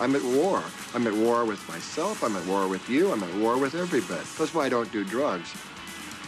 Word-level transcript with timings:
I'm 0.00 0.14
at 0.14 0.22
war. 0.22 0.62
I'm 0.94 1.06
at 1.06 1.12
war 1.12 1.44
with 1.44 1.66
myself. 1.68 2.22
I'm 2.22 2.36
at 2.36 2.46
war 2.46 2.68
with 2.68 2.88
you. 2.88 3.12
I'm 3.12 3.22
at 3.22 3.34
war 3.34 3.58
with 3.58 3.74
everybody. 3.74 4.24
That's 4.38 4.54
why 4.54 4.66
I 4.66 4.68
don't 4.68 4.90
do 4.92 5.04
drugs. 5.04 5.52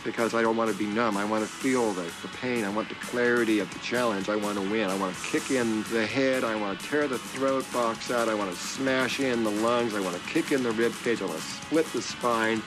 Because 0.04 0.34
I 0.34 0.42
don't 0.42 0.56
want 0.56 0.72
to 0.72 0.76
be 0.76 0.86
numb. 0.86 1.16
I 1.16 1.24
want 1.24 1.44
to 1.44 1.48
feel 1.48 1.92
the, 1.92 2.10
the 2.22 2.28
pain. 2.40 2.64
I 2.64 2.70
want 2.70 2.88
the 2.88 2.94
clarity 2.96 3.60
of 3.60 3.72
the 3.72 3.78
challenge. 3.78 4.28
I 4.28 4.34
want 4.34 4.56
to 4.58 4.62
win. 4.70 4.90
I 4.90 4.96
want 4.98 5.14
to 5.14 5.22
kick 5.22 5.50
in 5.50 5.84
the 5.84 6.04
head. 6.04 6.42
I 6.42 6.56
want 6.56 6.80
to 6.80 6.88
tear 6.88 7.06
the 7.06 7.18
throat 7.18 7.64
box 7.72 8.10
out. 8.10 8.28
I 8.28 8.34
want 8.34 8.50
to 8.50 8.56
smash 8.56 9.20
in 9.20 9.44
the 9.44 9.50
lungs. 9.50 9.94
I 9.94 10.00
want 10.00 10.16
to 10.16 10.28
kick 10.28 10.52
in 10.52 10.62
the 10.62 10.72
rib 10.72 10.92
cage. 11.04 11.22
I 11.22 11.26
want 11.26 11.38
to 11.38 11.44
split 11.44 11.86
the 11.92 12.02
spine. 12.02 12.62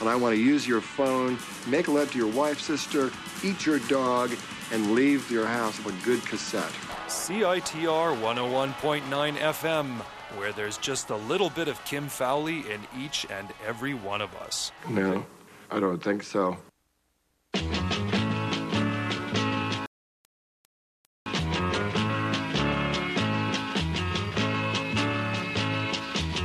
And 0.00 0.08
I 0.08 0.16
want 0.16 0.34
to 0.34 0.40
use 0.40 0.66
your 0.66 0.80
phone, 0.80 1.38
make 1.66 1.88
love 1.88 2.12
to 2.12 2.18
your 2.18 2.28
wife, 2.28 2.60
sister, 2.60 3.10
eat 3.42 3.64
your 3.64 3.78
dog, 3.80 4.30
and 4.72 4.92
leave 4.92 5.30
your 5.30 5.46
house 5.46 5.82
with 5.84 6.00
a 6.00 6.04
good 6.04 6.24
cassette. 6.26 6.72
CITR 7.08 8.20
101.9 8.20 9.36
FM, 9.36 10.02
where 10.36 10.52
there's 10.52 10.78
just 10.78 11.10
a 11.10 11.16
little 11.16 11.50
bit 11.50 11.68
of 11.68 11.82
Kim 11.84 12.08
Fowley 12.08 12.58
in 12.70 12.80
each 12.98 13.26
and 13.30 13.48
every 13.66 13.94
one 13.94 14.20
of 14.20 14.34
us. 14.36 14.72
No, 14.88 15.24
I 15.70 15.80
don't 15.80 16.02
think 16.02 16.22
so. 16.22 16.56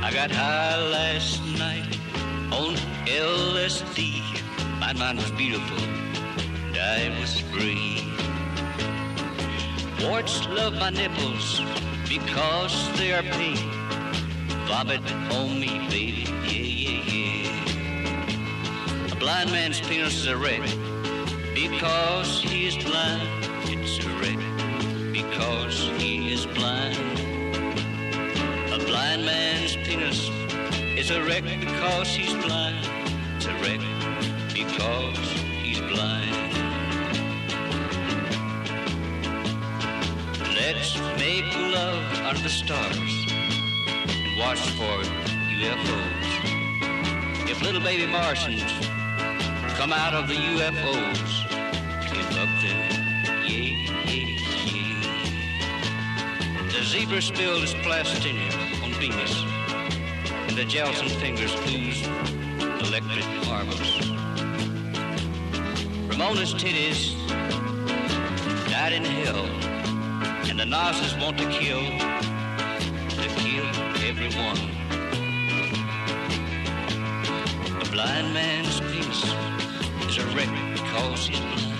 I 0.04 0.10
got 0.12 0.30
high 0.30 0.76
last 0.90 1.42
night 1.58 1.98
on 2.52 2.74
LSD. 3.06 4.22
My 4.80 4.92
mind 4.92 5.18
was 5.18 5.30
beautiful, 5.32 5.78
and 5.78 6.76
I 6.76 7.18
was 7.20 7.40
free. 7.52 8.08
Warts 10.06 10.46
love 10.48 10.74
my 10.74 10.90
nipples 10.90 11.60
because 12.08 12.98
they 12.98 13.12
are 13.12 13.22
pink. 13.22 13.81
Vomit 14.72 15.04
on 15.30 15.60
me, 15.60 15.68
baby, 15.90 16.24
yeah, 16.44 16.86
yeah, 16.86 17.12
yeah. 17.12 19.12
A 19.12 19.14
blind 19.16 19.52
man's 19.52 19.82
penis 19.82 20.14
is 20.14 20.26
a 20.28 20.34
wreck 20.34 20.62
because 21.54 22.42
he 22.42 22.68
is 22.68 22.76
blind. 22.82 23.28
It's 23.68 23.98
a 24.02 24.08
wreck 24.18 24.38
because 25.12 25.90
he 25.98 26.32
is 26.32 26.46
blind. 26.46 26.96
A 28.72 28.78
blind 28.86 29.26
man's 29.26 29.76
penis 29.76 30.30
is 30.98 31.10
a 31.10 31.22
wreck 31.22 31.44
because 31.44 32.08
he's 32.08 32.32
blind. 32.42 32.88
It's 33.36 33.44
a 33.44 33.52
wreck 33.60 33.82
because 34.54 35.18
he's 35.60 35.80
blind. 35.80 36.32
Let's 40.56 40.96
make 41.18 41.44
love 41.74 42.02
under 42.24 42.42
the 42.42 42.48
stars 42.48 43.21
watch 44.42 44.70
for 44.70 44.98
UFOs. 45.62 46.28
If 47.48 47.62
little 47.62 47.80
baby 47.80 48.06
Martians 48.10 48.72
come 49.78 49.92
out 49.92 50.14
of 50.14 50.26
the 50.26 50.34
UFOs, 50.34 51.48
get 52.10 52.26
up 52.42 52.48
there, 52.60 52.90
yeah, 53.46 53.70
yeah, 54.04 54.26
yeah. 54.66 54.98
The 56.72 56.82
zebra 56.82 57.22
spilled 57.22 57.60
his 57.60 57.74
plastic 57.84 58.34
on 58.82 58.92
Venus, 58.94 59.44
and 60.48 60.56
the 60.56 60.64
gelatin 60.64 61.08
fingers 61.20 61.54
ooze 61.70 62.02
electric 62.88 63.26
marbles. 63.46 63.90
Ramona's 66.08 66.52
titties 66.54 67.14
died 68.68 68.92
in 68.92 69.04
hell, 69.04 69.46
and 70.48 70.58
the 70.58 70.66
Nazis 70.66 71.14
want 71.22 71.38
to 71.38 71.48
kill 71.48 72.31
everyone. 74.12 74.58
A 77.80 77.90
blind 77.90 78.34
man's 78.34 78.80
penis 78.80 79.24
is 80.06 80.18
a 80.18 80.26
wreck 80.36 80.50
because 80.74 81.26
he's 81.28 81.71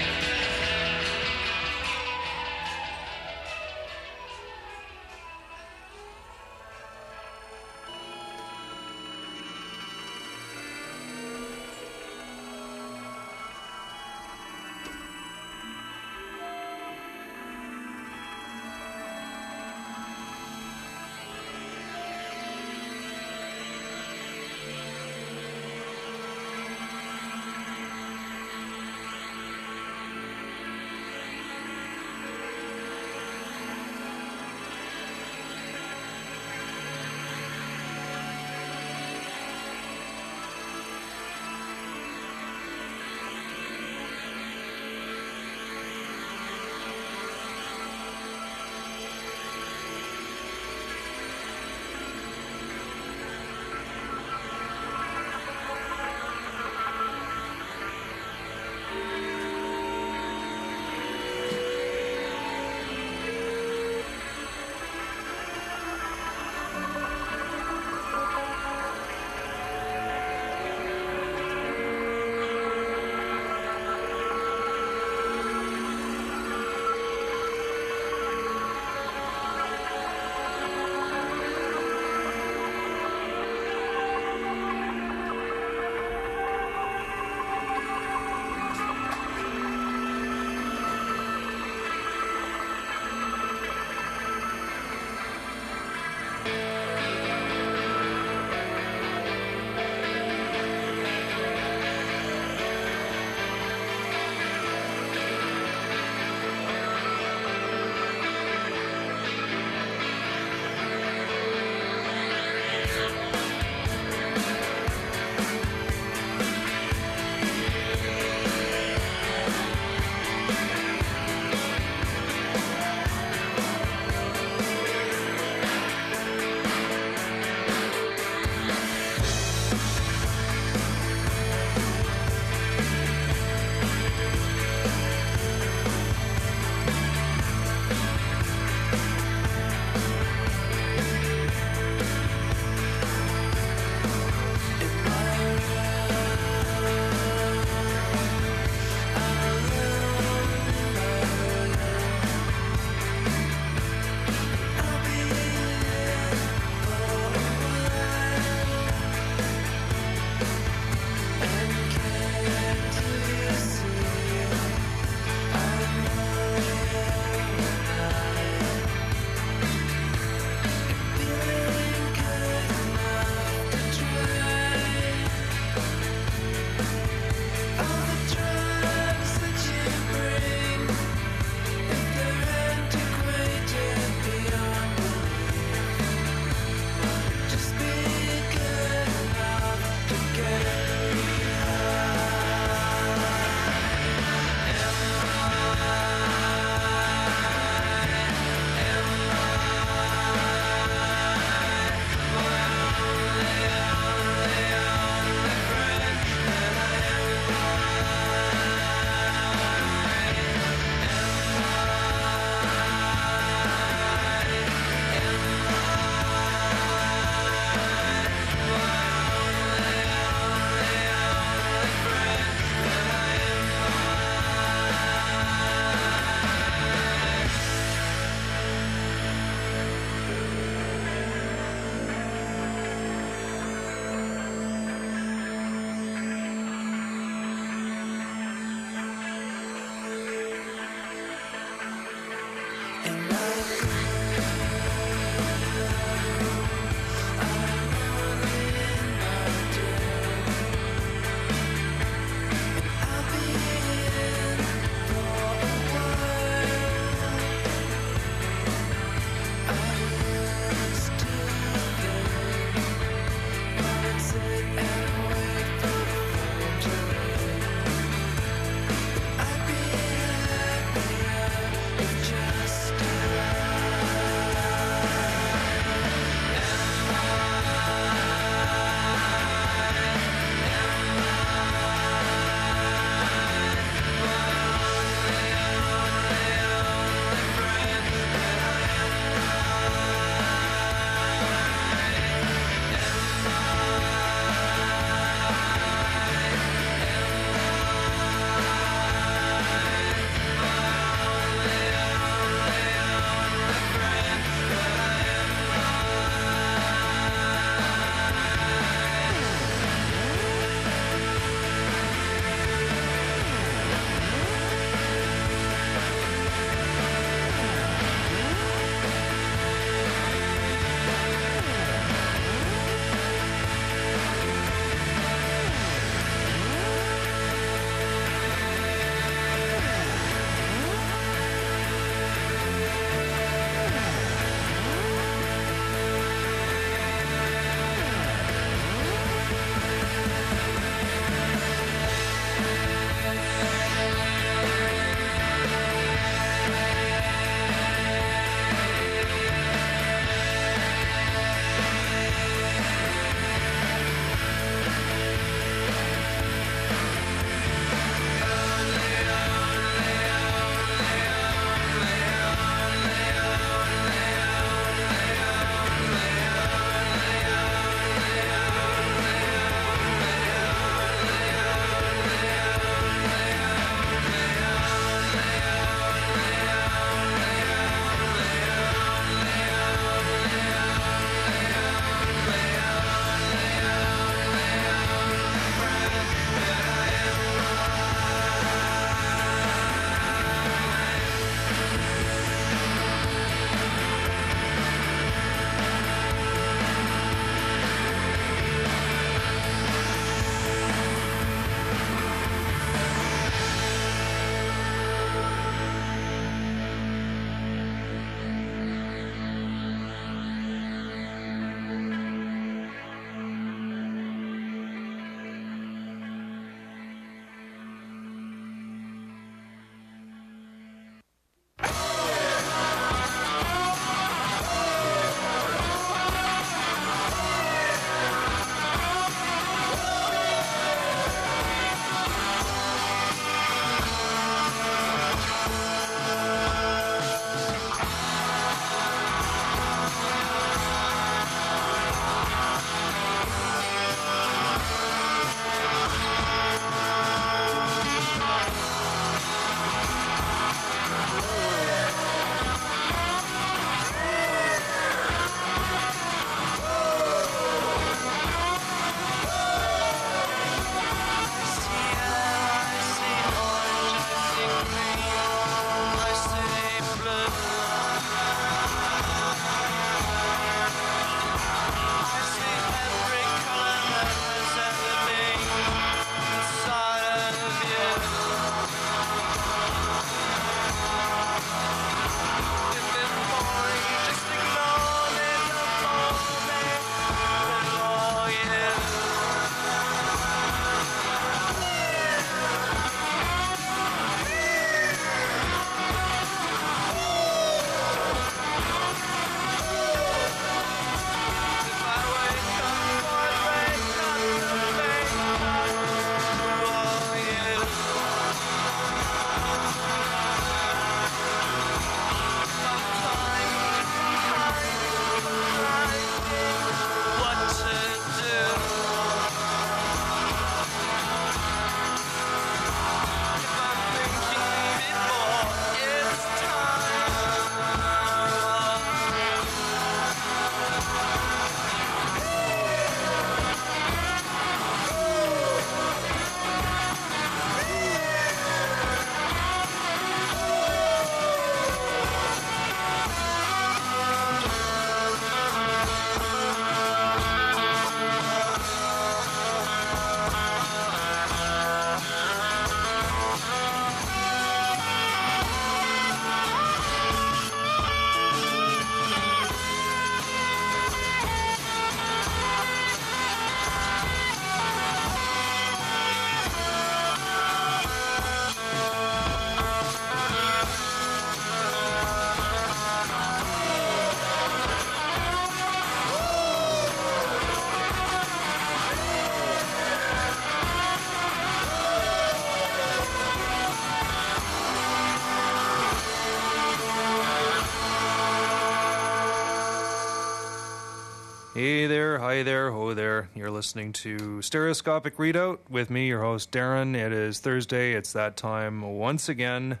listening 593.78 594.12
to 594.12 594.60
Stereoscopic 594.60 595.36
Readout 595.36 595.78
with 595.88 596.10
me, 596.10 596.26
your 596.26 596.40
host 596.40 596.72
Darren. 596.72 597.14
It 597.14 597.32
is 597.32 597.60
Thursday. 597.60 598.14
It's 598.14 598.32
that 598.32 598.56
time 598.56 599.02
once 599.18 599.48
again 599.48 600.00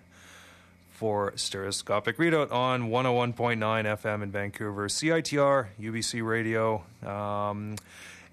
for 0.90 1.32
Stereoscopic 1.36 2.16
Readout 2.16 2.50
on 2.50 2.90
101.9 2.90 3.56
FM 3.56 4.22
in 4.24 4.32
Vancouver, 4.32 4.88
CITR, 4.88 5.68
UBC 5.80 6.26
Radio. 6.26 6.82
Um, 7.06 7.76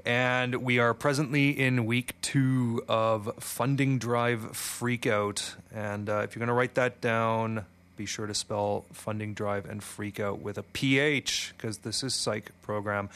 and 0.03 0.55
we 0.55 0.79
are 0.79 0.95
presently 0.95 1.51
in 1.51 1.85
week 1.85 2.19
two 2.23 2.83
of 2.89 3.31
Funding 3.39 3.99
Drive 3.99 4.53
Freakout. 4.53 5.53
And 5.71 6.09
uh, 6.09 6.21
if 6.23 6.35
you're 6.35 6.39
going 6.39 6.47
to 6.47 6.53
write 6.53 6.73
that 6.73 7.01
down, 7.01 7.65
be 7.97 8.07
sure 8.07 8.25
to 8.25 8.33
spell 8.33 8.85
Funding 8.93 9.35
Drive 9.35 9.69
and 9.69 9.81
Freakout 9.81 10.39
with 10.39 10.57
a 10.57 10.63
PH 10.63 11.53
because 11.55 11.77
this 11.77 12.03
is 12.03 12.15
psych 12.15 12.51
program. 12.63 13.09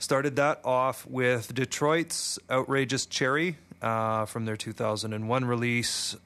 Started 0.00 0.36
that 0.36 0.62
off 0.64 1.06
with 1.06 1.54
Detroit's 1.54 2.38
Outrageous 2.50 3.04
Cherry 3.04 3.58
uh, 3.82 4.24
from 4.24 4.46
their 4.46 4.56
2001 4.56 5.44
release. 5.44 6.16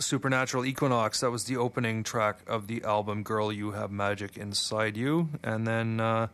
Supernatural 0.00 0.64
Equinox, 0.64 1.20
that 1.20 1.30
was 1.30 1.44
the 1.44 1.56
opening 1.56 2.02
track 2.02 2.40
of 2.48 2.66
the 2.66 2.82
album 2.82 3.22
Girl 3.22 3.52
You 3.52 3.70
Have 3.70 3.92
Magic 3.92 4.36
Inside 4.36 4.96
You. 4.96 5.28
And 5.44 5.64
then 5.64 6.00
uh, 6.00 6.26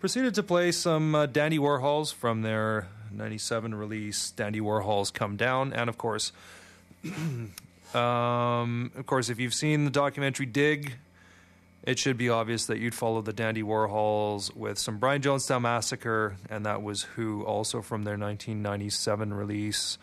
proceeded 0.00 0.34
to 0.34 0.42
play 0.42 0.72
some 0.72 1.14
uh, 1.14 1.26
Dandy 1.26 1.60
Warhols 1.60 2.12
from 2.12 2.42
their 2.42 2.88
97 3.12 3.72
release, 3.72 4.32
Dandy 4.32 4.60
Warhols 4.60 5.14
Come 5.14 5.36
Down. 5.36 5.72
And 5.72 5.88
of 5.88 5.96
course, 5.96 6.32
um, 7.94 8.90
of 8.96 9.06
course, 9.06 9.28
if 9.28 9.38
you've 9.38 9.54
seen 9.54 9.84
the 9.84 9.92
documentary 9.92 10.46
Dig, 10.46 10.94
it 11.82 11.98
should 11.98 12.16
be 12.18 12.28
obvious 12.28 12.66
that 12.66 12.78
you'd 12.78 12.94
follow 12.94 13.22
the 13.22 13.32
Dandy 13.32 13.62
Warhols 13.62 14.54
with 14.54 14.78
some 14.78 14.98
Brian 14.98 15.22
Jonestown 15.22 15.62
Massacre, 15.62 16.36
and 16.50 16.66
that 16.66 16.82
was 16.82 17.02
Who, 17.02 17.42
also 17.44 17.80
from 17.80 18.04
their 18.04 18.18
1997 18.18 19.32
release. 19.32 19.98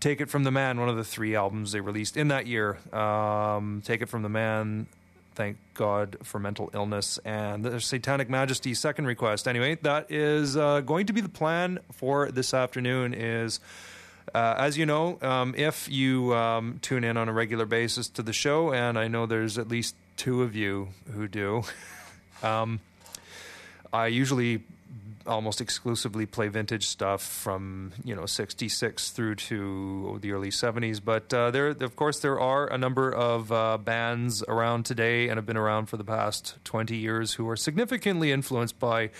Take 0.00 0.20
It 0.20 0.30
From 0.30 0.44
the 0.44 0.52
Man, 0.52 0.78
one 0.78 0.88
of 0.88 0.96
the 0.96 1.04
three 1.04 1.34
albums 1.34 1.72
they 1.72 1.80
released 1.80 2.16
in 2.16 2.28
that 2.28 2.46
year. 2.46 2.78
Um, 2.94 3.82
Take 3.84 4.00
It 4.00 4.08
From 4.08 4.22
the 4.22 4.28
Man, 4.28 4.86
Thank 5.34 5.56
God 5.74 6.16
for 6.22 6.38
Mental 6.38 6.70
Illness, 6.72 7.18
and 7.24 7.64
the 7.64 7.80
Satanic 7.80 8.28
Majesty 8.30 8.74
Second 8.74 9.06
Request. 9.06 9.48
Anyway, 9.48 9.76
that 9.82 10.10
is 10.10 10.56
uh, 10.56 10.80
going 10.80 11.06
to 11.06 11.12
be 11.12 11.20
the 11.20 11.28
plan 11.28 11.80
for 11.92 12.30
this 12.30 12.54
afternoon 12.54 13.14
is... 13.14 13.60
Uh, 14.34 14.54
as 14.58 14.76
you 14.76 14.84
know, 14.84 15.18
um, 15.22 15.54
if 15.56 15.88
you 15.88 16.34
um, 16.34 16.78
tune 16.82 17.02
in 17.02 17.16
on 17.16 17.30
a 17.30 17.32
regular 17.32 17.64
basis 17.64 18.10
to 18.10 18.22
the 18.22 18.32
show, 18.34 18.74
and 18.74 18.98
I 18.98 19.08
know 19.08 19.24
there's 19.24 19.56
at 19.56 19.68
least 19.68 19.94
two 20.18 20.42
of 20.42 20.54
you 20.54 20.88
who 21.14 21.26
do, 21.26 21.62
um, 22.42 22.80
I 23.92 24.08
usually 24.08 24.62
almost 25.26 25.60
exclusively 25.60 26.26
play 26.26 26.48
vintage 26.48 26.86
stuff 26.86 27.22
from 27.22 27.92
you 28.02 28.14
know 28.14 28.24
66 28.24 29.10
through 29.10 29.34
to 29.34 30.18
the 30.22 30.32
early 30.32 30.48
70s 30.48 31.00
but 31.04 31.32
uh, 31.34 31.50
there 31.50 31.68
of 31.68 31.96
course 31.96 32.20
there 32.20 32.40
are 32.40 32.66
a 32.66 32.78
number 32.78 33.12
of 33.12 33.52
uh, 33.52 33.76
bands 33.76 34.42
around 34.48 34.84
today 34.86 35.28
and 35.28 35.36
have 35.36 35.44
been 35.44 35.58
around 35.58 35.86
for 35.86 35.98
the 35.98 36.04
past 36.04 36.56
20 36.64 36.96
years 36.96 37.34
who 37.34 37.46
are 37.46 37.56
significantly 37.56 38.32
influenced 38.32 38.78
by 38.78 39.10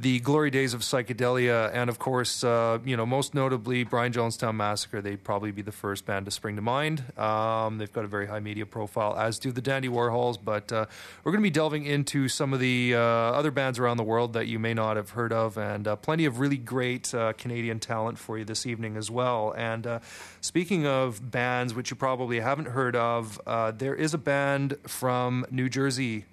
the 0.00 0.20
glory 0.20 0.50
days 0.50 0.74
of 0.74 0.82
psychedelia, 0.82 1.70
and 1.74 1.90
of 1.90 1.98
course, 1.98 2.44
uh, 2.44 2.78
you 2.84 2.96
know, 2.96 3.04
most 3.04 3.34
notably 3.34 3.82
Brian 3.82 4.12
Jonestown 4.12 4.54
Massacre. 4.54 5.02
They'd 5.02 5.24
probably 5.24 5.50
be 5.50 5.62
the 5.62 5.72
first 5.72 6.06
band 6.06 6.26
to 6.26 6.30
spring 6.30 6.54
to 6.54 6.62
mind. 6.62 7.02
Um, 7.18 7.78
they've 7.78 7.92
got 7.92 8.04
a 8.04 8.08
very 8.08 8.28
high 8.28 8.38
media 8.38 8.64
profile, 8.64 9.16
as 9.18 9.40
do 9.40 9.50
the 9.50 9.60
Dandy 9.60 9.88
Warhols. 9.88 10.38
But 10.42 10.70
uh, 10.72 10.86
we're 11.24 11.32
going 11.32 11.42
to 11.42 11.46
be 11.46 11.50
delving 11.50 11.84
into 11.84 12.28
some 12.28 12.52
of 12.52 12.60
the 12.60 12.94
uh, 12.94 13.00
other 13.00 13.50
bands 13.50 13.80
around 13.80 13.96
the 13.96 14.04
world 14.04 14.34
that 14.34 14.46
you 14.46 14.60
may 14.60 14.72
not 14.72 14.96
have 14.96 15.10
heard 15.10 15.32
of, 15.32 15.58
and 15.58 15.88
uh, 15.88 15.96
plenty 15.96 16.26
of 16.26 16.38
really 16.38 16.58
great 16.58 17.12
uh, 17.12 17.32
Canadian 17.32 17.80
talent 17.80 18.18
for 18.18 18.38
you 18.38 18.44
this 18.44 18.66
evening 18.66 18.96
as 18.96 19.10
well. 19.10 19.52
And 19.56 19.84
uh, 19.84 19.98
speaking 20.40 20.86
of 20.86 21.28
bands 21.28 21.74
which 21.74 21.90
you 21.90 21.96
probably 21.96 22.38
haven't 22.38 22.68
heard 22.68 22.94
of, 22.94 23.40
there 23.78 23.96
is 23.96 24.14
a 24.14 24.18
band 24.18 24.76
from 24.86 25.44
New 25.50 25.68
Jersey 25.68 26.26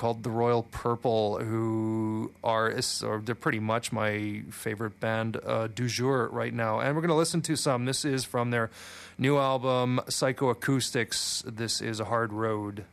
called 0.00 0.22
the 0.22 0.30
Royal 0.30 0.62
Purple, 0.62 1.38
who 1.40 2.32
are 2.42 2.72
or 3.04 3.20
they're 3.22 3.34
pretty 3.34 3.60
much 3.60 3.92
my 3.92 4.42
favorite 4.50 4.98
band 4.98 5.36
uh, 5.44 5.66
du 5.66 5.88
jour 5.88 6.26
right 6.32 6.54
now. 6.54 6.80
And 6.80 6.96
we're 6.96 7.02
going 7.02 7.10
to 7.10 7.14
listen 7.14 7.42
to 7.42 7.54
some. 7.54 7.84
This 7.84 8.06
is 8.06 8.24
from 8.24 8.50
their 8.50 8.70
new 9.18 9.36
album, 9.36 10.00
Psychoacoustics. 10.06 11.42
This 11.44 11.82
is 11.82 12.00
a 12.00 12.06
hard 12.06 12.32
road. 12.32 12.86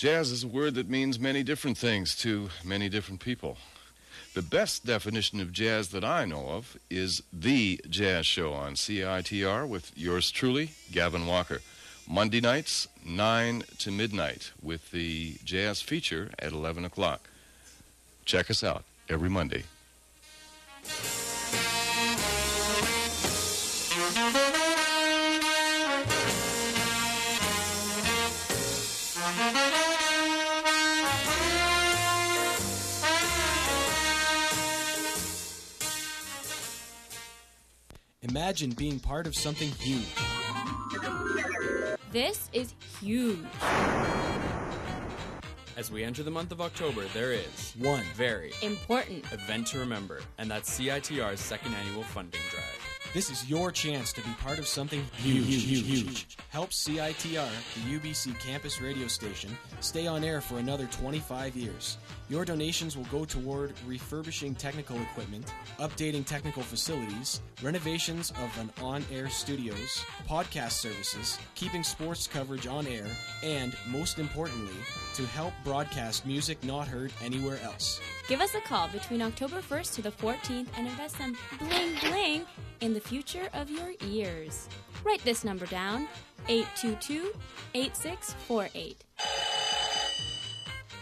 Jazz 0.00 0.30
is 0.30 0.44
a 0.44 0.48
word 0.48 0.76
that 0.76 0.88
means 0.88 1.20
many 1.20 1.42
different 1.42 1.76
things 1.76 2.16
to 2.16 2.48
many 2.64 2.88
different 2.88 3.20
people. 3.20 3.58
The 4.32 4.40
best 4.40 4.86
definition 4.86 5.42
of 5.42 5.52
jazz 5.52 5.88
that 5.88 6.04
I 6.04 6.24
know 6.24 6.48
of 6.48 6.78
is 6.88 7.22
The 7.30 7.78
Jazz 7.86 8.24
Show 8.24 8.54
on 8.54 8.76
CITR 8.76 9.68
with 9.68 9.92
yours 9.94 10.30
truly, 10.30 10.70
Gavin 10.90 11.26
Walker. 11.26 11.60
Monday 12.08 12.40
nights, 12.40 12.88
9 13.04 13.62
to 13.80 13.90
midnight, 13.90 14.52
with 14.62 14.90
the 14.90 15.34
jazz 15.44 15.82
feature 15.82 16.30
at 16.38 16.52
11 16.52 16.86
o'clock. 16.86 17.28
Check 18.24 18.50
us 18.50 18.64
out 18.64 18.84
every 19.06 19.28
Monday. 19.28 19.64
Imagine 38.30 38.70
being 38.70 39.00
part 39.00 39.26
of 39.26 39.34
something 39.34 39.70
huge. 39.80 40.06
This 42.12 42.48
is 42.52 42.74
huge. 43.00 43.44
As 45.76 45.90
we 45.90 46.04
enter 46.04 46.22
the 46.22 46.30
month 46.30 46.52
of 46.52 46.60
October, 46.60 47.06
there 47.12 47.32
is 47.32 47.74
One. 47.76 48.04
very 48.14 48.52
Important. 48.62 49.24
event 49.32 49.66
to 49.68 49.80
remember, 49.80 50.20
and 50.38 50.48
that's 50.48 50.70
CITR's 50.78 51.40
second 51.40 51.74
annual 51.74 52.04
funding 52.04 52.40
drive. 52.52 52.79
This 53.12 53.28
is 53.28 53.50
your 53.50 53.72
chance 53.72 54.12
to 54.12 54.20
be 54.20 54.30
part 54.40 54.60
of 54.60 54.68
something 54.68 55.02
huge. 55.16 55.44
huge, 55.44 55.64
huge. 55.64 56.02
huge. 56.04 56.38
Help 56.50 56.70
CITR, 56.70 57.50
the 57.74 57.98
UBC 57.98 58.38
campus 58.38 58.80
radio 58.80 59.08
station, 59.08 59.50
stay 59.80 60.06
on 60.06 60.22
air 60.22 60.40
for 60.40 60.60
another 60.60 60.86
25 60.86 61.56
years. 61.56 61.98
Your 62.28 62.44
donations 62.44 62.96
will 62.96 63.06
go 63.06 63.24
toward 63.24 63.72
refurbishing 63.84 64.54
technical 64.54 64.96
equipment, 65.02 65.52
updating 65.80 66.24
technical 66.24 66.62
facilities, 66.62 67.40
renovations 67.60 68.30
of 68.40 68.56
an 68.60 68.70
on-air 68.80 69.28
studios, 69.28 70.04
podcast 70.28 70.72
services, 70.72 71.36
keeping 71.56 71.82
sports 71.82 72.28
coverage 72.28 72.68
on 72.68 72.86
air, 72.86 73.06
and 73.42 73.76
most 73.88 74.20
importantly, 74.20 74.76
to 75.14 75.26
help 75.26 75.52
broadcast 75.64 76.24
music 76.24 76.62
not 76.62 76.86
heard 76.86 77.12
anywhere 77.24 77.58
else. 77.64 78.00
Give 78.28 78.40
us 78.40 78.54
a 78.54 78.60
call 78.60 78.86
between 78.86 79.20
October 79.20 79.60
1st 79.60 79.94
to 79.96 80.02
the 80.02 80.12
14th 80.12 80.68
and 80.76 80.86
invest 80.86 81.16
some 81.16 81.36
bling 81.58 81.96
bling 82.04 82.46
in 82.80 82.94
the 82.94 82.99
future 83.00 83.48
of 83.54 83.70
your 83.70 83.92
ears. 84.06 84.68
Write 85.04 85.22
this 85.24 85.44
number 85.44 85.66
down 85.66 86.06
822 86.48 87.32
8648. 87.74 89.04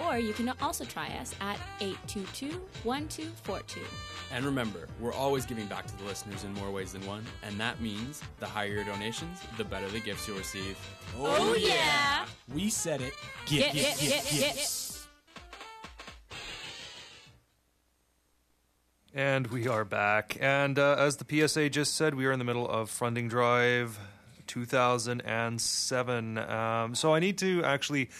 Or 0.00 0.18
you 0.18 0.32
can 0.32 0.52
also 0.62 0.84
try 0.84 1.08
us 1.20 1.34
at 1.40 1.58
822 1.80 2.60
1242. 2.84 3.80
And 4.32 4.44
remember, 4.44 4.86
we're 5.00 5.12
always 5.12 5.44
giving 5.46 5.66
back 5.66 5.86
to 5.86 5.96
the 5.96 6.04
listeners 6.04 6.44
in 6.44 6.52
more 6.54 6.70
ways 6.70 6.92
than 6.92 7.04
one, 7.06 7.24
and 7.42 7.58
that 7.58 7.80
means 7.80 8.22
the 8.38 8.46
higher 8.46 8.68
your 8.68 8.84
donations, 8.84 9.40
the 9.56 9.64
better 9.64 9.88
the 9.88 10.00
gifts 10.00 10.28
you'll 10.28 10.38
receive. 10.38 10.76
Oh, 11.18 11.54
yeah! 11.54 12.26
Oh, 12.26 12.54
we 12.54 12.68
said 12.70 13.00
it. 13.00 13.14
Get, 13.46 13.72
get, 13.72 13.98
get, 13.98 14.30
get, 14.30 14.56
And 19.14 19.46
we 19.46 19.66
are 19.68 19.86
back. 19.86 20.36
And 20.38 20.78
uh, 20.78 20.96
as 20.98 21.16
the 21.16 21.48
PSA 21.48 21.70
just 21.70 21.96
said, 21.96 22.14
we 22.14 22.26
are 22.26 22.32
in 22.32 22.38
the 22.38 22.44
middle 22.44 22.68
of 22.68 22.90
Funding 22.90 23.26
Drive 23.26 23.98
2007. 24.46 26.38
Um, 26.38 26.94
so 26.94 27.14
I 27.14 27.18
need 27.18 27.38
to 27.38 27.64
actually 27.64 28.10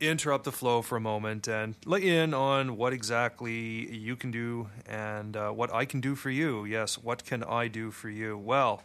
interrupt 0.00 0.44
the 0.44 0.52
flow 0.52 0.80
for 0.80 0.96
a 0.96 1.00
moment 1.00 1.46
and 1.46 1.74
let 1.84 2.02
you 2.02 2.14
in 2.14 2.32
on 2.32 2.78
what 2.78 2.94
exactly 2.94 3.94
you 3.94 4.16
can 4.16 4.30
do 4.30 4.68
and 4.86 5.36
uh, 5.36 5.50
what 5.50 5.72
I 5.74 5.84
can 5.84 6.00
do 6.00 6.14
for 6.14 6.30
you. 6.30 6.64
Yes, 6.64 6.96
what 6.96 7.26
can 7.26 7.44
I 7.44 7.68
do 7.68 7.90
for 7.90 8.08
you? 8.08 8.38
Well, 8.38 8.82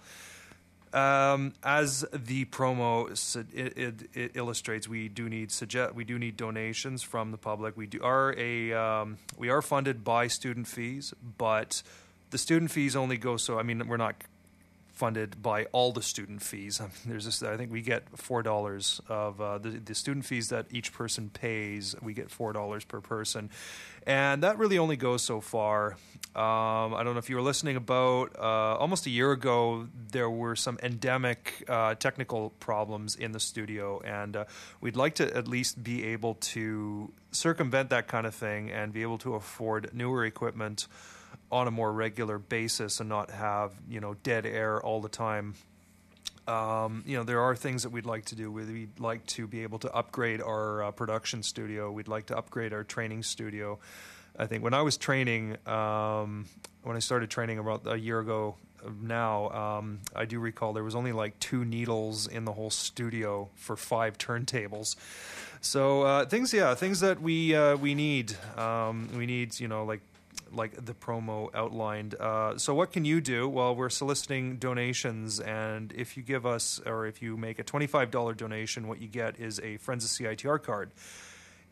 um, 0.93 1.53
as 1.63 2.05
the 2.11 2.45
promo 2.45 3.09
it, 3.53 3.77
it, 3.77 4.09
it 4.13 4.31
illustrates, 4.35 4.87
we 4.87 5.09
do 5.09 5.29
need 5.29 5.51
suggest 5.51 5.93
we 5.93 6.03
do 6.03 6.17
need 6.17 6.37
donations 6.37 7.03
from 7.03 7.31
the 7.31 7.37
public. 7.37 7.77
We 7.77 7.87
do 7.87 8.01
are 8.01 8.33
a 8.37 8.73
um, 8.73 9.17
we 9.37 9.49
are 9.49 9.61
funded 9.61 10.03
by 10.03 10.27
student 10.27 10.67
fees, 10.67 11.13
but 11.37 11.83
the 12.31 12.37
student 12.37 12.71
fees 12.71 12.95
only 12.95 13.17
go 13.17 13.37
so. 13.37 13.59
I 13.59 13.63
mean, 13.63 13.87
we're 13.87 13.97
not 13.97 14.15
funded 14.99 15.41
by 15.41 15.63
all 15.71 15.93
the 15.93 16.01
student 16.01 16.41
fees. 16.41 16.81
I 16.81 16.83
mean, 16.91 16.91
there's 17.05 17.23
this. 17.23 17.41
I 17.41 17.55
think 17.55 17.71
we 17.71 17.81
get 17.81 18.03
four 18.17 18.43
dollars 18.43 19.01
of 19.07 19.39
uh, 19.39 19.57
the 19.57 19.69
the 19.69 19.95
student 19.95 20.25
fees 20.25 20.49
that 20.49 20.65
each 20.71 20.91
person 20.91 21.29
pays. 21.29 21.95
We 22.01 22.13
get 22.13 22.29
four 22.29 22.51
dollars 22.51 22.83
per 22.83 22.99
person, 22.99 23.49
and 24.05 24.43
that 24.43 24.57
really 24.57 24.77
only 24.77 24.97
goes 24.97 25.23
so 25.23 25.39
far. 25.39 25.95
Um, 26.35 26.93
I 26.93 27.01
don't 27.03 27.13
know 27.13 27.19
if 27.19 27.29
you 27.29 27.37
were 27.37 27.41
listening 27.41 27.77
about 27.77 28.35
uh, 28.37 28.75
almost 28.77 29.07
a 29.07 29.09
year 29.09 29.31
ago. 29.31 29.87
There 30.11 30.29
were 30.29 30.55
some 30.55 30.77
endemic 30.83 31.63
uh, 31.67 31.95
technical 31.95 32.51
problems 32.59 33.15
in 33.15 33.31
the 33.31 33.39
studio, 33.39 34.01
and 34.01 34.35
uh, 34.35 34.45
we'd 34.81 34.97
like 34.97 35.15
to 35.15 35.35
at 35.35 35.47
least 35.47 35.81
be 35.81 36.03
able 36.07 36.35
to 36.53 37.11
circumvent 37.31 37.89
that 37.89 38.07
kind 38.07 38.27
of 38.27 38.35
thing 38.35 38.69
and 38.69 38.91
be 38.91 39.01
able 39.01 39.17
to 39.19 39.35
afford 39.35 39.91
newer 39.93 40.25
equipment 40.25 40.87
on 41.51 41.67
a 41.67 41.71
more 41.71 41.91
regular 41.91 42.37
basis 42.37 42.99
and 42.99 43.09
not 43.09 43.31
have 43.31 43.71
you 43.89 43.99
know 43.99 44.15
dead 44.23 44.45
air 44.45 44.81
all 44.81 45.01
the 45.01 45.09
time. 45.09 45.55
Um, 46.47 47.03
you 47.05 47.17
know 47.17 47.23
there 47.23 47.41
are 47.41 47.55
things 47.55 47.83
that 47.83 47.89
we'd 47.89 48.05
like 48.05 48.25
to 48.25 48.35
do. 48.35 48.51
We'd 48.51 48.99
like 48.99 49.25
to 49.27 49.47
be 49.47 49.63
able 49.63 49.79
to 49.79 49.93
upgrade 49.93 50.41
our 50.41 50.83
uh, 50.83 50.91
production 50.91 51.43
studio. 51.43 51.91
We'd 51.91 52.07
like 52.07 52.27
to 52.27 52.37
upgrade 52.37 52.73
our 52.73 52.83
training 52.83 53.23
studio. 53.23 53.79
I 54.37 54.45
think 54.45 54.63
when 54.63 54.73
I 54.73 54.81
was 54.81 54.97
training, 54.97 55.57
um, 55.67 56.45
when 56.83 56.95
I 56.95 56.99
started 56.99 57.29
training 57.29 57.59
about 57.59 57.81
a 57.85 57.99
year 57.99 58.19
ago 58.19 58.55
now, 59.01 59.49
um, 59.49 59.99
I 60.15 60.25
do 60.25 60.39
recall 60.39 60.73
there 60.73 60.83
was 60.83 60.95
only 60.95 61.11
like 61.11 61.37
two 61.39 61.65
needles 61.65 62.27
in 62.27 62.45
the 62.45 62.53
whole 62.53 62.69
studio 62.69 63.49
for 63.55 63.75
five 63.75 64.17
turntables. 64.17 64.95
So 65.61 66.03
uh, 66.03 66.25
things, 66.25 66.53
yeah, 66.53 66.73
things 66.75 67.01
that 67.01 67.21
we 67.21 67.53
uh, 67.53 67.75
we 67.75 67.95
need. 67.95 68.33
Um, 68.57 69.09
we 69.17 69.25
need, 69.25 69.59
you 69.59 69.67
know, 69.67 69.83
like 69.83 70.01
like 70.53 70.85
the 70.85 70.93
promo 70.93 71.49
outlined. 71.53 72.15
Uh, 72.15 72.57
so 72.57 72.73
what 72.73 72.91
can 72.91 73.05
you 73.05 73.21
do? 73.21 73.47
Well, 73.47 73.75
we're 73.75 73.89
soliciting 73.89 74.57
donations, 74.57 75.39
and 75.39 75.91
if 75.93 76.17
you 76.17 76.23
give 76.23 76.45
us 76.45 76.81
or 76.85 77.05
if 77.05 77.21
you 77.21 77.37
make 77.37 77.59
a 77.59 77.63
twenty-five 77.63 78.11
dollar 78.11 78.33
donation, 78.33 78.87
what 78.87 79.01
you 79.01 79.07
get 79.07 79.39
is 79.39 79.59
a 79.59 79.77
Friends 79.77 80.03
of 80.05 80.11
CITR 80.11 80.61
card. 80.61 80.91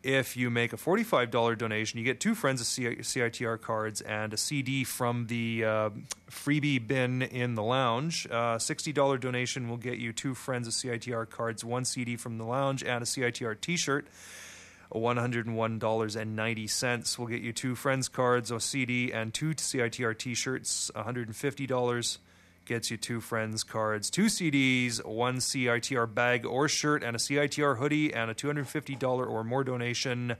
If 0.03 0.37
you 0.37 0.49
make 0.49 0.73
a 0.73 0.77
forty-five 0.77 1.31
dollar 1.31 1.55
donation, 1.55 1.97
you 1.97 2.05
get 2.05 2.19
two 2.19 2.35
Friends 2.35 2.61
of 2.61 2.67
CITR 2.67 3.59
cards 3.59 4.01
and 4.01 4.31
a 4.31 4.37
CD 4.37 4.83
from 4.83 5.25
the 5.27 5.65
uh, 5.65 5.89
freebie 6.29 6.85
bin 6.85 7.23
in 7.23 7.55
the 7.55 7.63
lounge. 7.63 8.27
Uh, 8.29 8.59
Sixty 8.59 8.93
dollar 8.93 9.17
donation 9.17 9.69
will 9.69 9.77
get 9.77 9.97
you 9.97 10.13
two 10.13 10.35
Friends 10.35 10.67
of 10.67 10.73
CITR 10.73 11.29
cards, 11.29 11.65
one 11.65 11.83
CD 11.83 12.15
from 12.15 12.37
the 12.37 12.45
lounge, 12.45 12.83
and 12.83 13.01
a 13.01 13.05
CITR 13.05 13.59
T-shirt. 13.59 14.07
$101.90 14.93 17.19
will 17.19 17.27
get 17.27 17.41
you 17.41 17.53
two 17.53 17.75
friends 17.75 18.07
cards, 18.07 18.51
a 18.51 18.59
CD, 18.59 19.11
and 19.11 19.33
two 19.33 19.53
CITR 19.53 20.17
t 20.17 20.33
shirts. 20.33 20.89
$150 20.95 22.17
gets 22.65 22.91
you 22.91 22.97
two 22.97 23.21
friends 23.21 23.63
cards, 23.63 24.09
two 24.09 24.25
CDs, 24.25 25.05
one 25.05 25.37
CITR 25.37 26.13
bag 26.13 26.45
or 26.45 26.67
shirt, 26.67 27.03
and 27.03 27.15
a 27.15 27.19
CITR 27.19 27.77
hoodie, 27.77 28.13
and 28.13 28.29
a 28.29 28.33
$250 28.33 29.03
or 29.03 29.43
more 29.43 29.63
donation. 29.63 30.35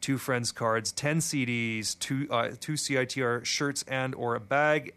Two 0.00 0.18
friends 0.18 0.52
cards, 0.52 0.92
10 0.92 1.18
CDs, 1.18 1.98
two, 1.98 2.28
uh, 2.30 2.50
two 2.60 2.74
CITR 2.74 3.44
shirts 3.44 3.84
and 3.88 4.14
or 4.14 4.34
a 4.34 4.40
bag, 4.40 4.92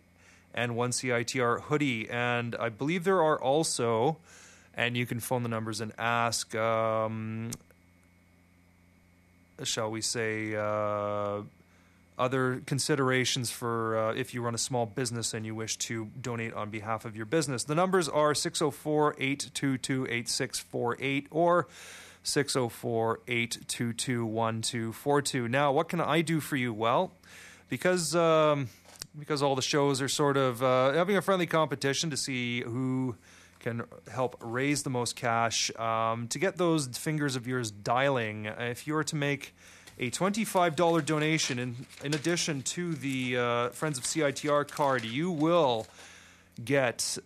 and 0.54 0.76
one 0.76 0.92
CITR 0.92 1.62
hoodie. 1.62 2.10
And 2.10 2.56
I 2.56 2.70
believe 2.70 3.06
there 3.06 3.22
are 3.22 3.42
also, 3.42 4.18
and 4.74 4.98
you 4.98 5.06
can 5.06 5.22
phone 5.22 5.44
the 5.44 5.50
numbers 5.50 5.80
and 5.80 5.94
ask, 5.98 6.54
um, 6.56 7.52
shall 9.64 9.92
we 9.92 10.02
say, 10.02 10.56
uh, 10.56 11.42
other 12.18 12.62
considerations 12.66 13.52
for 13.52 13.98
uh, 13.98 14.14
if 14.14 14.34
you 14.34 14.42
run 14.42 14.56
a 14.56 14.58
small 14.58 14.86
business 14.86 15.34
and 15.34 15.46
you 15.46 15.54
wish 15.54 15.78
to 15.78 16.06
donate 16.20 16.54
on 16.54 16.70
behalf 16.70 17.06
of 17.06 17.16
your 17.16 17.26
business. 17.26 17.64
The 17.64 17.76
numbers 17.76 18.10
are 18.10 18.34
604 18.34 19.16
822 19.20 20.08
8648 20.10 21.28
or 21.30 21.68
604 22.24 23.20
822 23.28 24.26
1242. 24.26 25.48
Now, 25.48 25.72
what 25.72 25.90
can 25.90 26.02
I 26.02 26.22
do 26.22 26.40
for 26.40 26.56
you? 26.56 26.74
Well, 26.74 27.12
because. 27.70 28.16
Um, 28.16 28.70
because 29.18 29.42
all 29.42 29.56
the 29.56 29.64
shows 29.64 30.00
are 30.00 30.08
sort 30.08 30.38
of 30.38 30.62
uh, 30.62 30.94
having 30.94 31.18
a 31.18 31.22
friendly 31.24 31.48
competition 31.48 32.12
to 32.12 32.18
see 32.18 32.62
who 32.62 33.16
can 33.68 33.84
help 34.10 34.38
raise 34.40 34.84
the 34.84 34.90
most 34.90 35.18
cash 35.18 35.76
um, 35.78 36.30
to 36.30 36.40
get 36.40 36.56
those 36.56 36.88
fingers 36.88 37.36
of 37.36 37.48
yours 37.48 37.70
dialing. 37.70 38.46
If 38.46 38.88
you 38.88 38.94
were 38.94 39.04
to 39.04 39.16
make 39.18 39.54
a 40.00 40.10
$25 40.10 41.06
donation 41.06 41.60
in, 41.60 41.76
in 42.02 42.14
addition 42.14 42.62
to 42.62 42.94
the 42.94 43.38
uh, 43.38 43.70
Friends 43.70 43.98
of 43.98 44.06
CITR 44.06 44.70
card, 44.70 45.04
you 45.04 45.32
will 45.32 45.86
get 46.64 47.18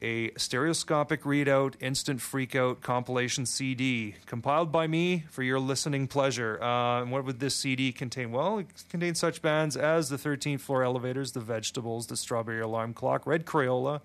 a 0.00 0.32
stereoscopic 0.36 1.22
readout 1.24 1.74
instant 1.80 2.20
freakout 2.20 2.80
compilation 2.80 3.44
CD 3.44 4.14
compiled 4.24 4.72
by 4.72 4.86
me 4.86 5.24
for 5.28 5.42
your 5.42 5.60
listening 5.60 6.08
pleasure. 6.08 6.60
Uh, 6.62 7.02
and 7.02 7.12
what 7.12 7.26
would 7.26 7.40
this 7.40 7.54
CD 7.54 7.92
contain? 7.92 8.32
Well, 8.32 8.60
it 8.60 8.66
contains 8.88 9.18
such 9.18 9.42
bands 9.42 9.76
as 9.76 10.08
the 10.08 10.16
13th 10.16 10.60
Floor 10.60 10.82
Elevators, 10.82 11.32
the 11.32 11.40
Vegetables, 11.40 12.06
the 12.06 12.16
Strawberry 12.16 12.60
Alarm 12.60 12.94
Clock, 12.94 13.26
Red 13.26 13.44
Crayola, 13.44 14.00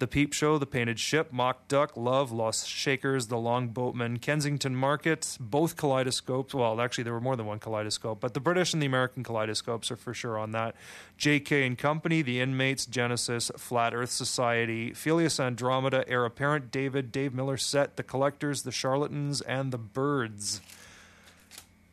the 0.00 0.06
Peep 0.06 0.32
Show, 0.32 0.56
The 0.56 0.66
Painted 0.66 0.98
Ship, 0.98 1.30
Mock 1.30 1.68
Duck, 1.68 1.94
Love, 1.94 2.32
Lost 2.32 2.66
Shakers, 2.66 3.26
The 3.26 3.36
Long 3.36 3.68
Boatman, 3.68 4.18
Kensington 4.18 4.74
Market, 4.74 5.36
both 5.38 5.76
kaleidoscopes. 5.76 6.54
Well, 6.54 6.80
actually, 6.80 7.04
there 7.04 7.12
were 7.12 7.20
more 7.20 7.36
than 7.36 7.44
one 7.44 7.58
kaleidoscope, 7.58 8.18
but 8.18 8.32
the 8.32 8.40
British 8.40 8.72
and 8.72 8.82
the 8.82 8.86
American 8.86 9.22
kaleidoscopes 9.22 9.90
are 9.90 9.96
for 9.96 10.14
sure 10.14 10.38
on 10.38 10.52
that. 10.52 10.74
JK 11.18 11.66
and 11.66 11.76
Company, 11.76 12.22
The 12.22 12.40
Inmates, 12.40 12.86
Genesis, 12.86 13.50
Flat 13.58 13.94
Earth 13.94 14.10
Society, 14.10 14.94
Filius 14.94 15.38
Andromeda, 15.38 16.02
Heir 16.08 16.24
Apparent, 16.24 16.70
David, 16.70 17.12
Dave 17.12 17.34
Miller 17.34 17.58
Set, 17.58 17.96
The 17.96 18.02
Collectors, 18.02 18.62
The 18.62 18.72
Charlatans, 18.72 19.42
and 19.42 19.70
The 19.70 19.78
Birds. 19.78 20.62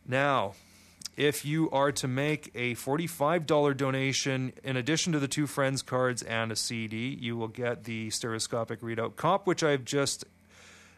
Now, 0.08 0.54
if 1.18 1.44
you 1.44 1.70
are 1.72 1.92
to 1.92 2.08
make 2.08 2.52
a 2.54 2.76
$45 2.76 3.76
donation 3.76 4.54
in 4.64 4.78
addition 4.78 5.14
to 5.14 5.20
the 5.20 5.28
two 5.28 5.48
friends 5.48 5.82
cards 5.82 6.22
and 6.22 6.52
a 6.52 6.56
CD, 6.56 7.18
you 7.20 7.36
will 7.36 7.48
get 7.48 7.86
the 7.86 8.12
stereoscopic 8.12 8.82
readout 8.82 9.16
comp, 9.16 9.48
which 9.48 9.64
I've 9.64 9.84
just 9.84 10.26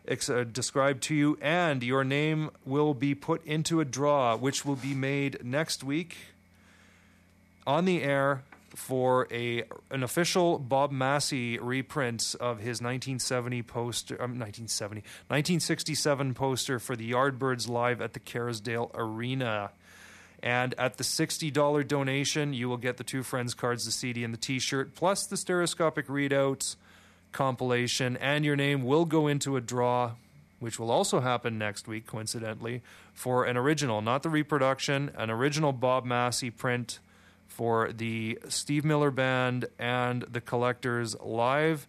ex- 0.05 0.29
uh, 0.29 0.43
described 0.43 1.03
to 1.03 1.15
you, 1.15 1.37
and 1.41 1.81
your 1.81 2.03
name 2.03 2.49
will 2.65 2.93
be 2.93 3.15
put 3.15 3.45
into 3.45 3.79
a 3.79 3.85
draw, 3.85 4.35
which 4.35 4.65
will 4.65 4.75
be 4.75 4.93
made 4.93 5.43
next 5.43 5.85
week 5.85 6.17
on 7.65 7.85
the 7.85 8.03
air 8.03 8.43
for 8.75 9.27
a 9.31 9.63
an 9.89 10.03
official 10.03 10.59
Bob 10.59 10.91
Masse 10.91 11.31
reprint 11.31 12.35
of 12.39 12.57
his 12.59 12.81
1970 12.81 13.63
poster, 13.63 14.15
um, 14.15 14.37
1970, 14.37 15.01
1967 15.27 16.33
poster 16.33 16.77
for 16.77 16.95
the 16.95 17.09
Yardbirds 17.09 17.69
live 17.69 18.01
at 18.01 18.13
the 18.13 18.19
Kerrisdale 18.19 18.91
Arena. 18.93 19.71
And 20.41 20.73
at 20.77 20.97
the 20.97 21.03
$60 21.03 21.87
donation, 21.87 22.53
you 22.53 22.69
will 22.69 22.77
get 22.77 22.97
the 22.97 23.03
two 23.03 23.23
friends 23.23 23.53
cards, 23.53 23.85
the 23.85 23.91
CD, 23.91 24.23
and 24.23 24.33
the 24.33 24.37
t 24.37 24.59
shirt, 24.59 24.95
plus 24.95 25.25
the 25.25 25.37
stereoscopic 25.37 26.07
readout 26.07 26.75
compilation. 27.31 28.17
And 28.17 28.45
your 28.45 28.55
name 28.55 28.83
will 28.83 29.05
go 29.05 29.27
into 29.27 29.55
a 29.57 29.61
draw, 29.61 30.13
which 30.59 30.79
will 30.79 30.91
also 30.91 31.19
happen 31.19 31.57
next 31.57 31.87
week, 31.87 32.05
coincidentally, 32.05 32.81
for 33.13 33.45
an 33.45 33.57
original, 33.57 34.01
not 34.01 34.23
the 34.23 34.29
reproduction, 34.29 35.11
an 35.17 35.29
original 35.29 35.73
Bob 35.73 36.05
Masse 36.05 36.43
print 36.57 36.99
for 37.47 37.91
the 37.91 38.39
Steve 38.47 38.85
Miller 38.85 39.11
Band 39.11 39.65
and 39.77 40.21
the 40.23 40.39
Collectors 40.39 41.19
live 41.19 41.87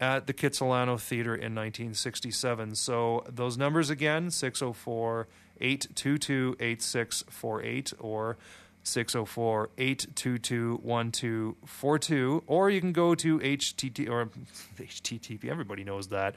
at 0.00 0.26
the 0.26 0.32
Kitsilano 0.32 0.98
Theater 0.98 1.34
in 1.34 1.54
1967. 1.54 2.74
So 2.74 3.24
those 3.28 3.56
numbers 3.56 3.88
again 3.88 4.30
604 4.30 5.28
822 5.62 6.56
8648 6.60 7.92
or 8.00 8.36
604 8.84 9.70
822 9.78 10.80
1242. 10.82 12.44
Or 12.46 12.70
you 12.70 12.80
can 12.80 12.92
go 12.92 13.14
to 13.14 13.38
HTT 13.38 14.10
or 14.10 14.26
HTTP, 14.76 15.48
everybody 15.48 15.84
knows 15.84 16.08
that. 16.08 16.34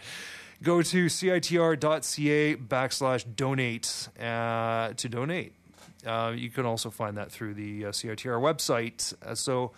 Go 0.63 0.81
to 0.81 1.07
citr.ca 1.07 2.55
backslash 2.55 3.25
donate 3.35 4.09
uh, 4.19 4.93
to 4.93 5.09
donate. 5.09 5.53
Uh, 6.05 6.33
you 6.35 6.49
can 6.49 6.65
also 6.65 6.89
find 6.89 7.17
that 7.17 7.31
through 7.31 7.55
the 7.55 7.85
uh, 7.85 7.89
CITR 7.89 8.39
website. 8.39 9.13
Uh, 9.25 9.33
so, 9.33 9.71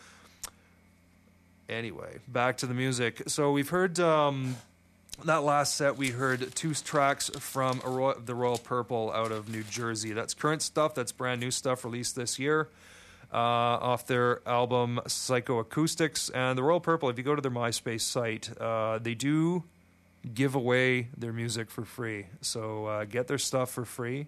anyway, 1.70 2.20
back 2.28 2.58
to 2.58 2.68
the 2.68 2.74
music. 2.74 3.24
So, 3.28 3.54
we've 3.54 3.70
heard 3.70 4.00
um, 4.00 4.58
that 5.26 5.44
last 5.44 5.76
set, 5.76 5.98
we 5.98 6.10
heard 6.10 6.54
two 6.56 6.74
tracks 6.74 7.30
from 7.40 7.82
the 8.24 8.36
Royal 8.36 8.58
Purple 8.58 9.12
out 9.12 9.32
of 9.32 9.50
New 9.50 9.64
Jersey. 9.64 10.14
That's 10.14 10.34
current 10.34 10.62
stuff, 10.62 10.94
that's 10.96 11.12
brand 11.12 11.42
new 11.42 11.52
stuff 11.52 11.84
released 11.84 12.16
this 12.16 12.38
year. 12.40 12.70
Uh, 13.34 13.36
off 13.36 14.08
their 14.08 14.42
album 14.48 15.02
Psychoacoustics. 15.06 16.32
And 16.34 16.58
the 16.58 16.64
Royal 16.64 16.80
Purple, 16.80 17.10
if 17.10 17.18
you 17.18 17.26
go 17.26 17.36
to 17.36 17.42
their 17.42 17.52
MySpace 17.52 18.02
site, 18.02 18.50
uh, 18.58 19.00
they 19.00 19.16
do 19.16 19.66
give 20.34 20.56
away 20.56 21.10
their 21.18 21.34
music 21.34 21.70
for 21.70 21.84
free. 21.84 22.28
So 22.40 22.86
uh, 22.86 23.04
get 23.04 23.28
their 23.28 23.38
stuff 23.38 23.70
for 23.70 23.84
free. 23.84 24.28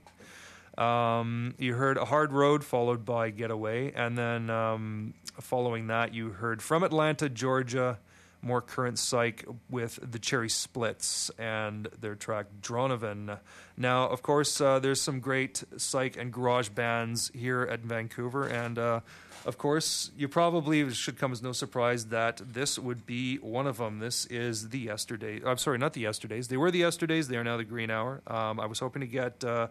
Um, 0.77 1.55
you 1.57 1.75
heard 1.75 1.97
A 1.97 2.05
Hard 2.05 2.33
Road 2.33 2.63
followed 2.65 3.05
by 3.05 3.29
Getaway. 3.29 3.93
And 3.93 4.17
then 4.17 4.49
um, 4.49 5.13
following 5.39 5.87
that, 5.87 6.13
you 6.13 6.31
heard 6.31 6.61
From 6.61 6.83
Atlanta, 6.83 7.29
Georgia, 7.29 7.99
more 8.41 8.61
current 8.61 8.97
psych 8.97 9.45
with 9.69 9.99
the 10.01 10.19
Cherry 10.19 10.49
Splits 10.49 11.29
and 11.37 11.87
their 11.99 12.15
track 12.15 12.47
Dronovan. 12.61 13.39
Now, 13.77 14.07
of 14.07 14.21
course, 14.21 14.61
uh, 14.61 14.79
there's 14.79 15.01
some 15.01 15.19
great 15.19 15.63
psych 15.77 16.17
and 16.17 16.31
garage 16.31 16.69
bands 16.69 17.31
here 17.33 17.61
at 17.63 17.81
Vancouver. 17.81 18.47
And 18.47 18.77
uh, 18.77 18.99
of 19.45 19.57
course, 19.57 20.11
you 20.17 20.27
probably 20.27 20.91
should 20.93 21.17
come 21.17 21.31
as 21.31 21.41
no 21.41 21.51
surprise 21.51 22.07
that 22.07 22.41
this 22.45 22.77
would 22.77 23.05
be 23.05 23.37
one 23.37 23.67
of 23.67 23.77
them. 23.77 23.99
This 23.99 24.25
is 24.25 24.69
the 24.69 24.79
Yesterdays. 24.79 25.43
I'm 25.45 25.57
sorry, 25.57 25.77
not 25.77 25.93
the 25.93 26.01
Yesterdays. 26.01 26.47
They 26.47 26.57
were 26.57 26.71
the 26.71 26.79
Yesterdays. 26.79 27.27
They 27.27 27.37
are 27.37 27.43
now 27.43 27.57
the 27.57 27.63
Green 27.63 27.89
Hour. 27.89 28.21
Um, 28.27 28.59
I 28.59 28.65
was 28.65 28.79
hoping 28.79 29.01
to 29.01 29.07
get. 29.07 29.43
Uh, 29.43 29.67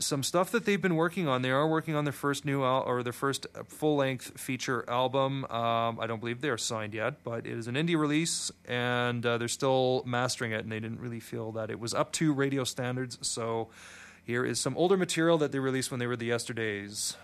some 0.00 0.22
stuff 0.22 0.50
that 0.50 0.64
they've 0.64 0.80
been 0.80 0.96
working 0.96 1.28
on. 1.28 1.42
They 1.42 1.50
are 1.50 1.68
working 1.68 1.94
on 1.94 2.04
their 2.04 2.12
first 2.12 2.44
new 2.44 2.64
al- 2.64 2.82
or 2.82 3.02
their 3.02 3.12
first 3.12 3.46
full 3.68 3.96
length 3.96 4.38
feature 4.40 4.84
album. 4.88 5.44
Um, 5.44 6.00
I 6.00 6.06
don't 6.06 6.20
believe 6.20 6.40
they're 6.40 6.58
signed 6.58 6.94
yet, 6.94 7.22
but 7.22 7.46
it 7.46 7.52
is 7.58 7.68
an 7.68 7.74
indie 7.74 7.98
release, 7.98 8.50
and 8.66 9.24
uh, 9.24 9.38
they're 9.38 9.48
still 9.48 10.02
mastering 10.06 10.52
it. 10.52 10.62
And 10.62 10.72
they 10.72 10.80
didn't 10.80 11.00
really 11.00 11.20
feel 11.20 11.52
that 11.52 11.70
it 11.70 11.78
was 11.78 11.94
up 11.94 12.12
to 12.14 12.32
radio 12.32 12.64
standards. 12.64 13.18
So 13.22 13.68
here 14.24 14.44
is 14.44 14.58
some 14.58 14.76
older 14.76 14.96
material 14.96 15.38
that 15.38 15.52
they 15.52 15.58
released 15.58 15.90
when 15.90 16.00
they 16.00 16.06
were 16.06 16.16
the 16.16 16.26
Yesterdays. 16.26 17.16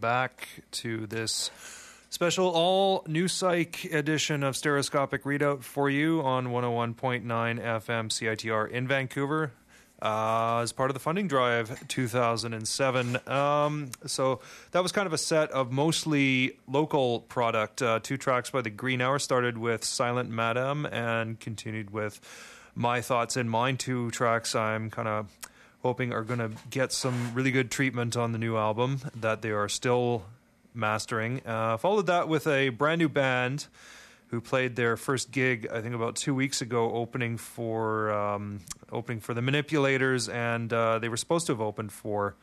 Back 0.00 0.48
to 0.70 1.06
this 1.06 1.50
special 2.10 2.48
all 2.48 3.04
new 3.06 3.28
psych 3.28 3.84
edition 3.92 4.42
of 4.42 4.56
Stereoscopic 4.56 5.24
Readout 5.24 5.62
for 5.62 5.90
you 5.90 6.20
on 6.22 6.48
101.9 6.48 7.24
FM 7.24 8.08
CITR 8.08 8.70
in 8.70 8.86
Vancouver. 8.88 9.52
Uh, 10.00 10.60
as 10.62 10.70
part 10.70 10.90
of 10.90 10.94
the 10.94 11.00
funding 11.00 11.26
drive 11.26 11.88
2007. 11.88 13.18
Um, 13.28 13.90
so 14.06 14.40
that 14.70 14.80
was 14.80 14.92
kind 14.92 15.08
of 15.08 15.12
a 15.12 15.18
set 15.18 15.50
of 15.50 15.72
mostly 15.72 16.56
local 16.68 17.20
product. 17.22 17.82
Uh, 17.82 17.98
two 18.00 18.16
tracks 18.16 18.48
by 18.50 18.62
the 18.62 18.70
Green 18.70 19.00
Hour 19.00 19.18
started 19.18 19.58
with 19.58 19.82
Silent 19.82 20.30
Madam 20.30 20.86
and 20.86 21.40
continued 21.40 21.90
with 21.90 22.20
My 22.76 23.00
Thoughts 23.00 23.36
in 23.36 23.48
Mind. 23.48 23.80
Two 23.80 24.12
tracks 24.12 24.54
I'm 24.54 24.88
kind 24.88 25.08
of 25.08 25.26
hoping 25.82 26.12
are 26.12 26.24
going 26.24 26.40
to 26.40 26.50
get 26.70 26.92
some 26.92 27.32
really 27.34 27.50
good 27.50 27.70
treatment 27.70 28.16
on 28.16 28.32
the 28.32 28.38
new 28.38 28.56
album 28.56 29.00
that 29.14 29.42
they 29.42 29.50
are 29.50 29.68
still 29.68 30.24
mastering. 30.74 31.40
Uh, 31.46 31.76
followed 31.76 32.06
that 32.06 32.28
with 32.28 32.46
a 32.46 32.68
brand 32.70 32.98
new 32.98 33.08
band 33.08 33.66
who 34.28 34.40
played 34.40 34.76
their 34.76 34.96
first 34.96 35.30
gig, 35.30 35.66
I 35.72 35.80
think 35.80 35.94
about 35.94 36.16
two 36.16 36.34
weeks 36.34 36.60
ago, 36.60 36.92
opening 36.92 37.38
for 37.38 38.10
um, 38.12 38.60
opening 38.92 39.20
for 39.20 39.34
the 39.34 39.40
Manipulators, 39.40 40.28
and 40.28 40.72
uh, 40.72 40.98
they 40.98 41.08
were 41.08 41.16
supposed 41.16 41.46
to 41.46 41.52
have 41.52 41.60
opened 41.60 41.92
for 41.92 42.34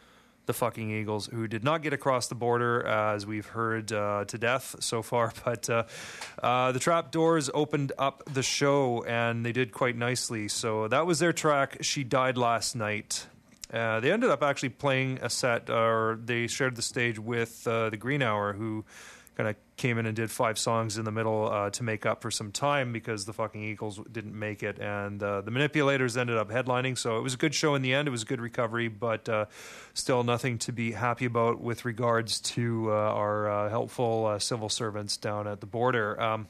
the 0.46 0.54
fucking 0.54 0.92
Eagles, 0.92 1.28
who 1.28 1.48
did 1.48 1.64
not 1.64 1.82
get 1.82 1.94
across 1.94 2.28
the 2.28 2.36
border, 2.36 2.86
as 2.86 3.26
we've 3.26 3.46
heard 3.46 3.92
uh, 3.92 4.26
to 4.26 4.38
death 4.38 4.76
so 4.80 5.02
far. 5.02 5.34
But 5.46 5.70
uh, 5.70 5.84
uh, 6.42 6.72
the 6.72 6.80
Trap 6.80 7.12
Doors 7.12 7.50
opened 7.54 7.92
up 7.98 8.24
the 8.34 8.42
show, 8.42 9.04
and 9.04 9.46
they 9.46 9.52
did 9.52 9.72
quite 9.72 9.96
nicely. 9.96 10.48
So 10.48 10.88
that 10.88 11.06
was 11.06 11.20
their 11.20 11.34
track. 11.34 11.78
She 11.82 12.04
died 12.04 12.38
last 12.38 12.76
night. 12.76 13.28
Uh, 13.72 14.00
they 14.00 14.12
ended 14.12 14.30
up 14.30 14.42
actually 14.42 14.70
playing 14.70 15.20
a 15.22 15.30
set, 15.30 15.70
or 15.70 16.20
they 16.24 16.48
shared 16.48 16.76
the 16.76 16.82
stage 16.82 17.20
with 17.20 17.68
uh, 17.68 17.90
the 17.90 17.98
Green 17.98 18.22
Hour, 18.22 18.54
who 18.54 18.86
kind 19.36 19.50
of 19.50 19.56
came 19.76 19.98
in 19.98 20.06
and 20.06 20.16
did 20.16 20.32
five 20.32 20.58
songs 20.58 20.98
in 20.98 21.04
the 21.04 21.12
middle 21.12 21.52
uh, 21.52 21.70
to 21.70 21.84
make 21.84 22.06
up 22.06 22.22
for 22.22 22.32
some 22.32 22.52
time 22.52 22.94
because 22.94 23.26
the 23.26 23.34
fucking 23.34 23.62
Eagles 23.62 24.00
didn't 24.12 24.38
make 24.38 24.64
it, 24.64 24.80
and 24.80 25.22
uh, 25.22 25.42
the 25.42 25.52
Manipulators 25.52 26.16
ended 26.16 26.38
up 26.38 26.50
headlining. 26.50 26.98
So 26.98 27.18
it 27.18 27.22
was 27.22 27.34
a 27.34 27.38
good 27.38 27.54
show 27.54 27.76
in 27.76 27.82
the 27.82 27.94
end. 27.94 28.08
It 28.08 28.12
was 28.12 28.24
a 28.24 28.26
good 28.26 28.40
recovery, 28.40 28.88
but 28.88 29.28
uh, 29.28 29.46
still 29.94 30.24
nothing 30.24 30.58
to 30.60 30.72
be 30.72 30.94
happy 30.94 31.26
about 31.26 31.60
with 31.60 31.84
regards 31.84 32.40
to 32.42 32.92
uh, 32.92 32.94
our 32.94 33.50
uh, 33.50 33.70
helpful 33.70 34.26
uh, 34.26 34.40
civil 34.40 34.70
servants 34.70 35.18
down 35.18 35.48
at 35.48 35.60
the 35.60 35.68
border. 35.68 36.20
Um, 36.20 36.48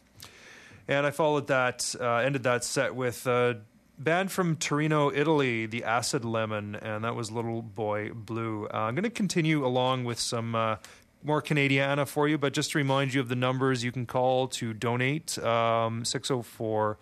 and 0.88 1.08
I 1.08 1.12
followed 1.12 1.48
that, 1.48 1.96
ended 2.00 2.44
that 2.44 2.64
set 2.64 2.94
with 2.94 3.26
a 3.26 3.62
band 3.98 4.32
from 4.32 4.56
Torino, 4.58 5.12
Italy, 5.12 5.66
the 5.66 5.84
Acid 5.84 6.24
Lemon, 6.24 6.76
and 6.76 7.04
that 7.04 7.16
was 7.16 7.32
Little 7.32 7.64
Boy 7.64 8.12
Blue. 8.14 8.68
I'm 8.70 8.94
going 8.94 9.04
to 9.04 9.10
continue 9.10 9.66
along 9.66 10.04
with 10.04 10.20
some 10.20 10.78
more 11.26 11.42
Canadiana 11.42 12.08
for 12.08 12.28
you, 12.28 12.38
but 12.38 12.54
just 12.54 12.72
to 12.72 12.78
remind 12.78 13.14
you 13.14 13.22
of 13.22 13.30
the 13.30 13.36
numbers 13.36 13.84
you 13.84 13.92
can 13.92 14.06
call 14.06 14.48
to 14.50 14.74
donate 14.74 15.38
um, 15.40 16.06
604 16.06 16.98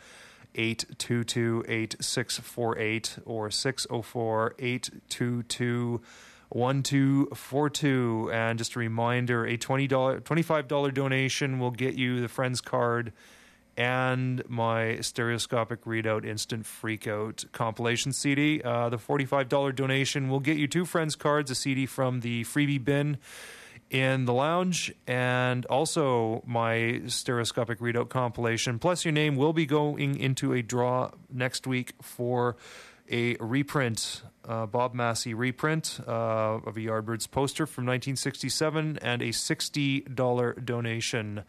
822 0.56 1.66
8648 1.68 3.18
or 3.26 3.50
604 3.50 4.56
822 4.60 6.02
1242. 6.50 8.30
And 8.32 8.60
just 8.60 8.76
a 8.76 8.80
reminder 8.80 9.46
a 9.46 9.58
$20, 9.58 9.88
$25 10.22 10.94
donation 10.94 11.60
will 11.60 11.72
get 11.72 11.96
you 11.96 12.22
the 12.22 12.28
Friends 12.28 12.62
card 12.62 13.12
and 13.76 14.48
my 14.48 15.00
stereoscopic 15.00 15.84
readout 15.86 16.26
instant 16.26 16.64
freakout 16.64 17.52
compilation 17.52 18.14
CD. 18.14 18.62
Uh, 18.62 18.90
the 18.90 18.98
$45 18.98 19.76
donation 19.76 20.30
will 20.30 20.40
get 20.40 20.58
you 20.58 20.68
two 20.68 20.86
Friends 20.86 21.16
cards, 21.16 21.50
a 21.50 21.56
CD 21.56 21.88
from 21.88 22.20
the 22.20 22.44
freebie 22.44 22.84
bin 22.84 23.18
in 23.94 24.26
the 24.26 24.34
lounge, 24.34 24.92
and 25.06 25.68
also 25.68 26.42
my 26.48 27.04
stereoscopic 27.06 27.78
readout 27.78 28.10
compilation. 28.10 28.80
Plus, 28.80 29.06
your 29.06 29.12
name 29.12 29.36
will 29.36 29.54
be 29.54 29.68
going 29.68 30.18
into 30.20 30.52
a 30.52 30.64
draw 30.64 31.12
next 31.32 31.68
week 31.68 31.94
for 32.02 32.58
a 33.10 33.36
reprint, 33.36 34.24
uh, 34.46 34.66
Bob 34.66 34.96
Masse 34.96 35.28
reprint 35.28 36.00
uh, 36.08 36.12
of 36.66 36.76
a 36.76 36.80
Yardbirds 36.80 37.30
poster 37.30 37.68
from 37.68 37.86
1967, 37.86 38.98
and 39.00 39.22
a 39.22 39.30
$60 39.30 40.66
donation 40.66 41.44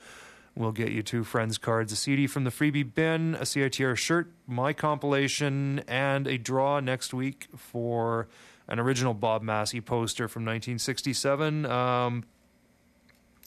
will 0.54 0.72
get 0.72 0.92
you 0.92 1.02
two 1.02 1.24
friends 1.24 1.56
cards, 1.56 1.92
a 1.92 1.96
CD 1.96 2.26
from 2.26 2.44
the 2.44 2.50
freebie 2.50 2.94
bin, 2.94 3.34
a 3.36 3.42
CITR 3.42 3.96
shirt, 3.96 4.30
my 4.46 4.74
compilation, 4.74 5.82
and 5.88 6.26
a 6.26 6.36
draw 6.36 6.78
next 6.78 7.14
week 7.14 7.48
for 7.56 8.28
an 8.68 8.78
original 8.78 9.14
Bob 9.14 9.42
Masse 9.42 9.74
poster 9.84 10.28
from 10.28 10.42
1967. 10.42 11.66
Um, 11.66 12.24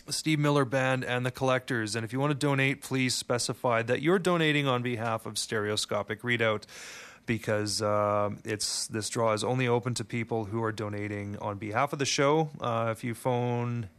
Steve 0.09 0.39
Miller 0.39 0.65
Band 0.65 1.03
and 1.03 1.25
the 1.25 1.31
Collectors. 1.31 1.95
And 1.95 2.03
if 2.03 2.13
you 2.13 2.19
want 2.19 2.31
to 2.31 2.37
donate, 2.37 2.81
please 2.81 3.13
specify 3.13 3.81
that 3.83 4.01
you're 4.01 4.19
donating 4.19 4.67
on 4.67 4.81
behalf 4.81 5.25
of 5.25 5.37
Stereoscopic 5.37 6.21
Readout 6.21 6.63
because 7.25 7.81
uh, 7.81 8.29
it's 8.43 8.87
this 8.87 9.09
draw 9.09 9.33
is 9.33 9.43
only 9.43 9.67
open 9.67 9.93
to 9.95 10.05
people 10.05 10.45
who 10.45 10.63
are 10.63 10.71
donating 10.71 11.37
on 11.37 11.57
behalf 11.57 11.93
of 11.93 11.99
the 11.99 12.05
show. 12.05 12.49
Uh, 12.59 12.89
if 12.91 13.03
you 13.03 13.13
phone 13.13 13.89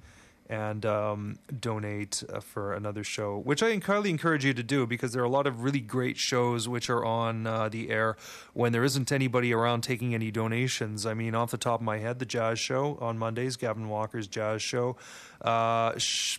and 0.49 0.87
um, 0.87 1.39
donate 1.61 2.23
uh, 2.33 2.41
for 2.41 2.73
another 2.73 3.05
show, 3.05 3.39
which 3.39 3.63
I 3.63 3.77
highly 3.79 4.11
encourage 4.11 4.45
you 4.45 4.55
to 4.55 4.63
do 4.63 4.87
because 4.87 5.13
there 5.13 5.23
are 5.23 5.27
a 5.27 5.31
lot 5.31 5.47
of 5.47 5.63
really 5.63 5.81
great 5.81 6.17
shows 6.17 6.69
which 6.69 6.89
are 6.89 7.05
on 7.05 7.47
uh, 7.47 7.69
the 7.69 7.91
air 7.91 8.17
when 8.55 8.73
there 8.73 8.85
isn't 8.85 9.13
anybody 9.13 9.53
around 9.53 9.83
taking 9.83 10.15
any 10.15 10.31
donations. 10.31 11.05
I 11.05 11.15
mean, 11.15 11.35
off 11.35 11.51
the 11.51 11.59
top 11.59 11.81
of 11.81 11.85
my 11.85 11.99
head, 11.99 12.19
the 12.19 12.27
Jazz 12.27 12.59
Show 12.59 12.97
on 13.01 13.19
Mondays, 13.19 13.57
Gavin 13.57 13.89
Walker's 13.89 14.27
Jazz 14.27 14.63
Show. 14.63 14.97
Uh, 15.43 15.97
Sh- 15.99 16.39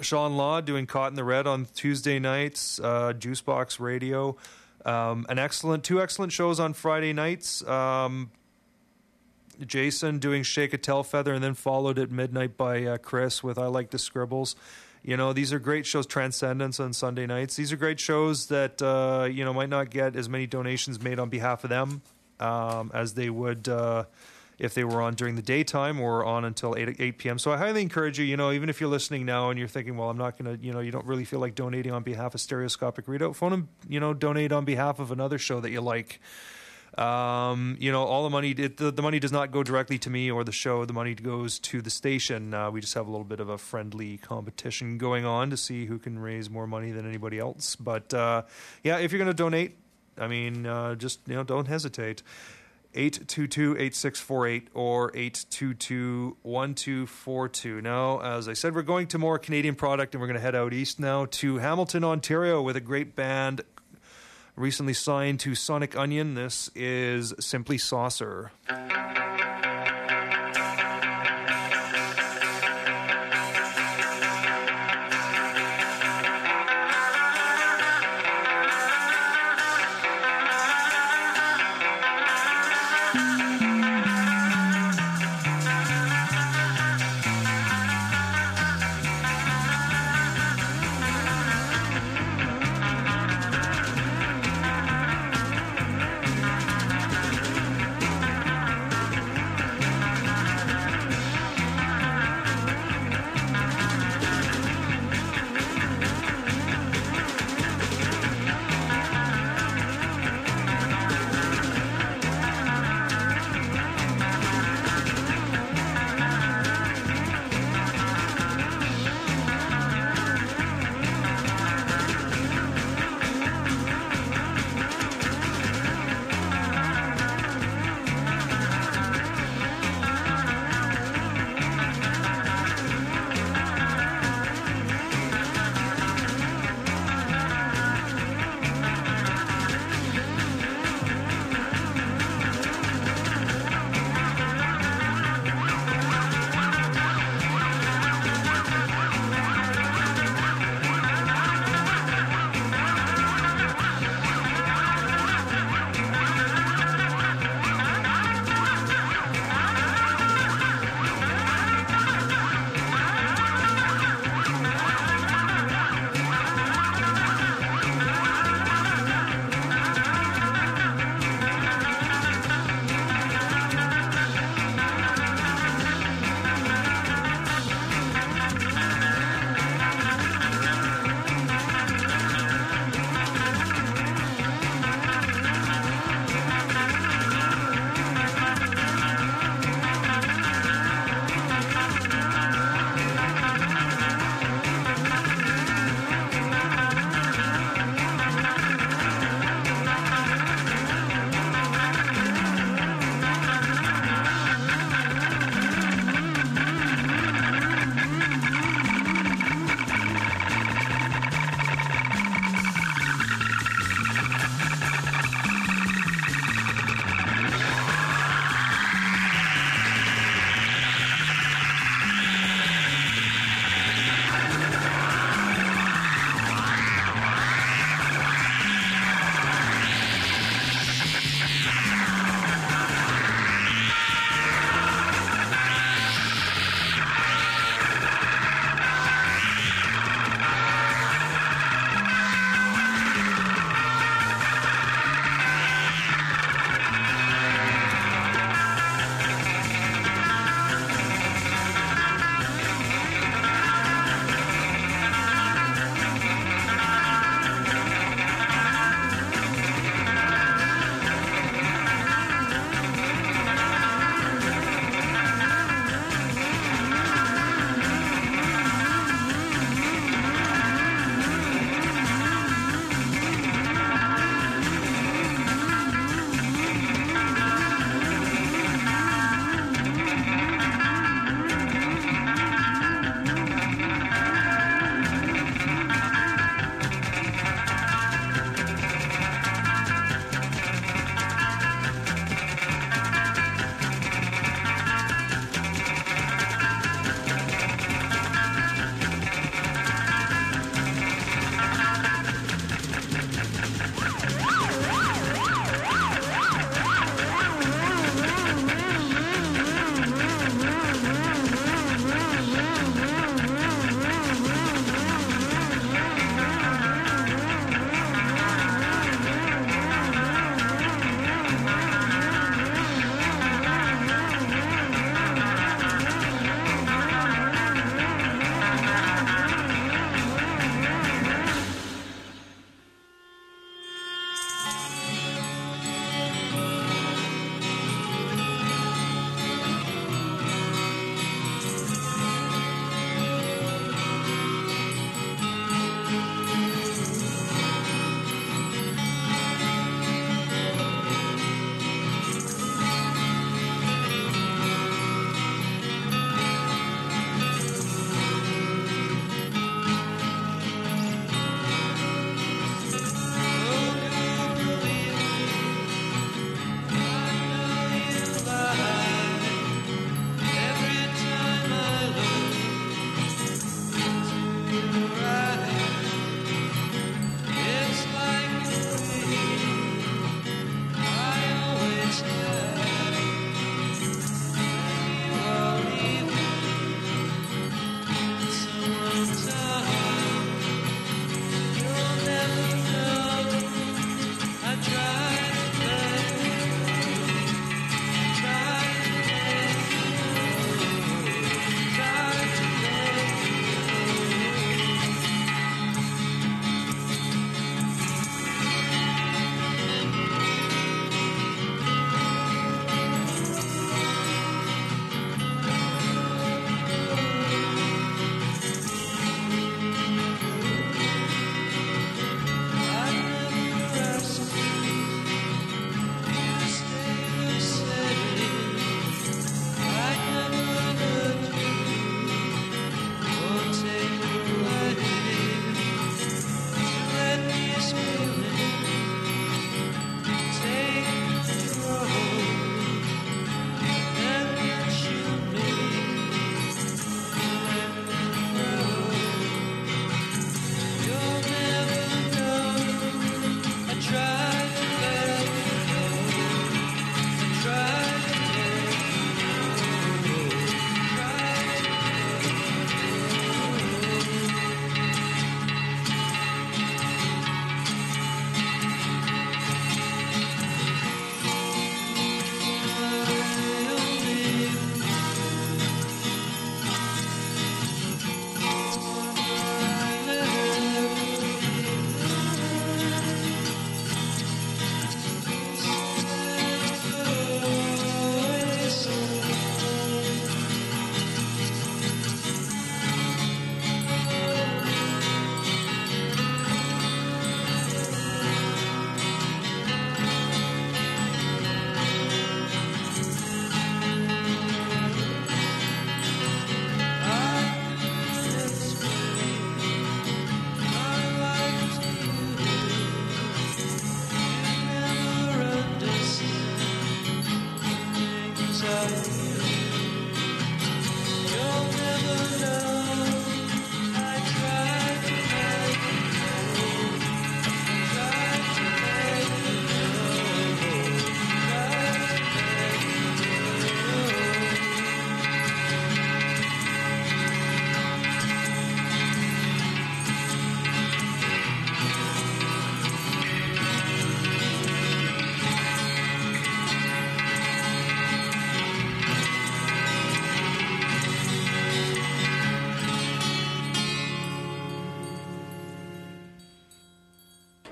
Sean 0.00 0.36
Law 0.36 0.60
doing 0.60 0.86
Caught 0.86 1.12
in 1.12 1.14
the 1.14 1.24
Red 1.24 1.46
on 1.46 1.66
Tuesday 1.74 2.18
nights, 2.18 2.80
uh, 2.80 3.12
Juicebox 3.12 3.78
Radio. 3.78 4.36
Um, 4.84 5.26
an 5.28 5.38
excellent, 5.38 5.84
two 5.84 6.00
excellent 6.00 6.32
shows 6.32 6.58
on 6.58 6.72
Friday 6.72 7.12
nights. 7.12 7.62
Um, 7.66 8.30
Jason 9.66 10.18
doing 10.18 10.42
Shake 10.42 10.72
a 10.72 10.78
Tail 10.78 11.02
Feather, 11.02 11.32
and 11.32 11.42
then 11.42 11.54
followed 11.54 11.98
at 11.98 12.10
midnight 12.10 12.56
by 12.56 12.84
uh, 12.84 12.98
Chris 12.98 13.42
with 13.42 13.58
I 13.58 13.66
Like 13.66 13.90
the 13.90 13.98
Scribbles. 13.98 14.56
You 15.02 15.16
know, 15.16 15.32
these 15.32 15.52
are 15.52 15.58
great 15.58 15.86
shows. 15.86 16.06
Transcendence 16.06 16.78
on 16.78 16.92
Sunday 16.92 17.26
nights. 17.26 17.56
These 17.56 17.72
are 17.72 17.76
great 17.76 17.98
shows 17.98 18.46
that 18.46 18.82
uh, 18.82 19.28
you 19.30 19.44
know 19.44 19.52
might 19.52 19.70
not 19.70 19.90
get 19.90 20.16
as 20.16 20.28
many 20.28 20.46
donations 20.46 21.00
made 21.00 21.18
on 21.18 21.28
behalf 21.28 21.64
of 21.64 21.70
them 21.70 22.02
um, 22.40 22.90
as 22.92 23.14
they 23.14 23.30
would 23.30 23.68
uh, 23.68 24.04
if 24.58 24.74
they 24.74 24.84
were 24.84 25.00
on 25.00 25.14
during 25.14 25.36
the 25.36 25.42
daytime 25.42 26.00
or 26.00 26.24
on 26.24 26.44
until 26.44 26.76
8, 26.76 26.96
8 26.98 27.18
p.m. 27.18 27.38
So 27.38 27.50
I 27.50 27.56
highly 27.56 27.80
encourage 27.80 28.18
you, 28.18 28.26
you 28.26 28.36
know, 28.36 28.52
even 28.52 28.68
if 28.68 28.80
you're 28.80 28.90
listening 28.90 29.24
now 29.24 29.48
and 29.48 29.58
you're 29.58 29.68
thinking, 29.68 29.96
well, 29.96 30.10
I'm 30.10 30.18
not 30.18 30.38
going 30.38 30.56
to, 30.58 30.64
you 30.64 30.72
know, 30.72 30.80
you 30.80 30.90
don't 30.92 31.06
really 31.06 31.24
feel 31.24 31.40
like 31.40 31.54
donating 31.54 31.92
on 31.92 32.02
behalf 32.02 32.34
of 32.34 32.42
Stereoscopic 32.42 33.06
Readout, 33.06 33.34
phone 33.36 33.52
them, 33.52 33.68
you 33.88 34.00
know, 34.00 34.12
donate 34.12 34.52
on 34.52 34.66
behalf 34.66 34.98
of 34.98 35.10
another 35.10 35.38
show 35.38 35.60
that 35.60 35.70
you 35.70 35.80
like. 35.80 36.20
Um, 36.98 37.76
you 37.78 37.92
know, 37.92 38.04
all 38.04 38.24
the 38.24 38.30
money, 38.30 38.50
it, 38.50 38.76
the, 38.76 38.90
the 38.90 39.02
money 39.02 39.20
does 39.20 39.32
not 39.32 39.52
go 39.52 39.62
directly 39.62 39.98
to 39.98 40.10
me 40.10 40.30
or 40.30 40.44
the 40.44 40.52
show. 40.52 40.84
The 40.84 40.92
money 40.92 41.14
goes 41.14 41.58
to 41.60 41.80
the 41.80 41.90
station. 41.90 42.52
Uh, 42.52 42.70
we 42.70 42.80
just 42.80 42.94
have 42.94 43.06
a 43.06 43.10
little 43.10 43.24
bit 43.24 43.40
of 43.40 43.48
a 43.48 43.58
friendly 43.58 44.18
competition 44.18 44.98
going 44.98 45.24
on 45.24 45.50
to 45.50 45.56
see 45.56 45.86
who 45.86 45.98
can 45.98 46.18
raise 46.18 46.50
more 46.50 46.66
money 46.66 46.90
than 46.90 47.08
anybody 47.08 47.38
else. 47.38 47.76
But 47.76 48.12
uh, 48.12 48.42
yeah, 48.82 48.98
if 48.98 49.12
you're 49.12 49.18
going 49.18 49.30
to 49.30 49.34
donate, 49.34 49.76
I 50.18 50.26
mean, 50.26 50.66
uh, 50.66 50.96
just, 50.96 51.20
you 51.26 51.34
know, 51.34 51.44
don't 51.44 51.68
hesitate. 51.68 52.22
822-8648 52.94 54.66
or 54.74 55.12
822-1242. 55.12 57.82
Now, 57.82 58.20
as 58.20 58.48
I 58.48 58.54
said, 58.54 58.74
we're 58.74 58.82
going 58.82 59.06
to 59.08 59.18
more 59.18 59.38
Canadian 59.38 59.74
product 59.76 60.14
and 60.14 60.20
we're 60.20 60.26
going 60.26 60.38
to 60.38 60.42
head 60.42 60.56
out 60.56 60.72
east 60.72 60.98
now 60.98 61.26
to 61.26 61.58
Hamilton, 61.58 62.02
Ontario 62.02 62.62
with 62.62 62.76
a 62.76 62.80
great 62.80 63.14
band 63.14 63.60
recently 64.60 64.92
signed 64.92 65.40
to 65.40 65.54
Sonic 65.54 65.92
Unyon. 65.92 66.34
This 66.34 66.70
is 66.74 67.32
Simply 67.40 67.78
Saucer. 67.78 68.52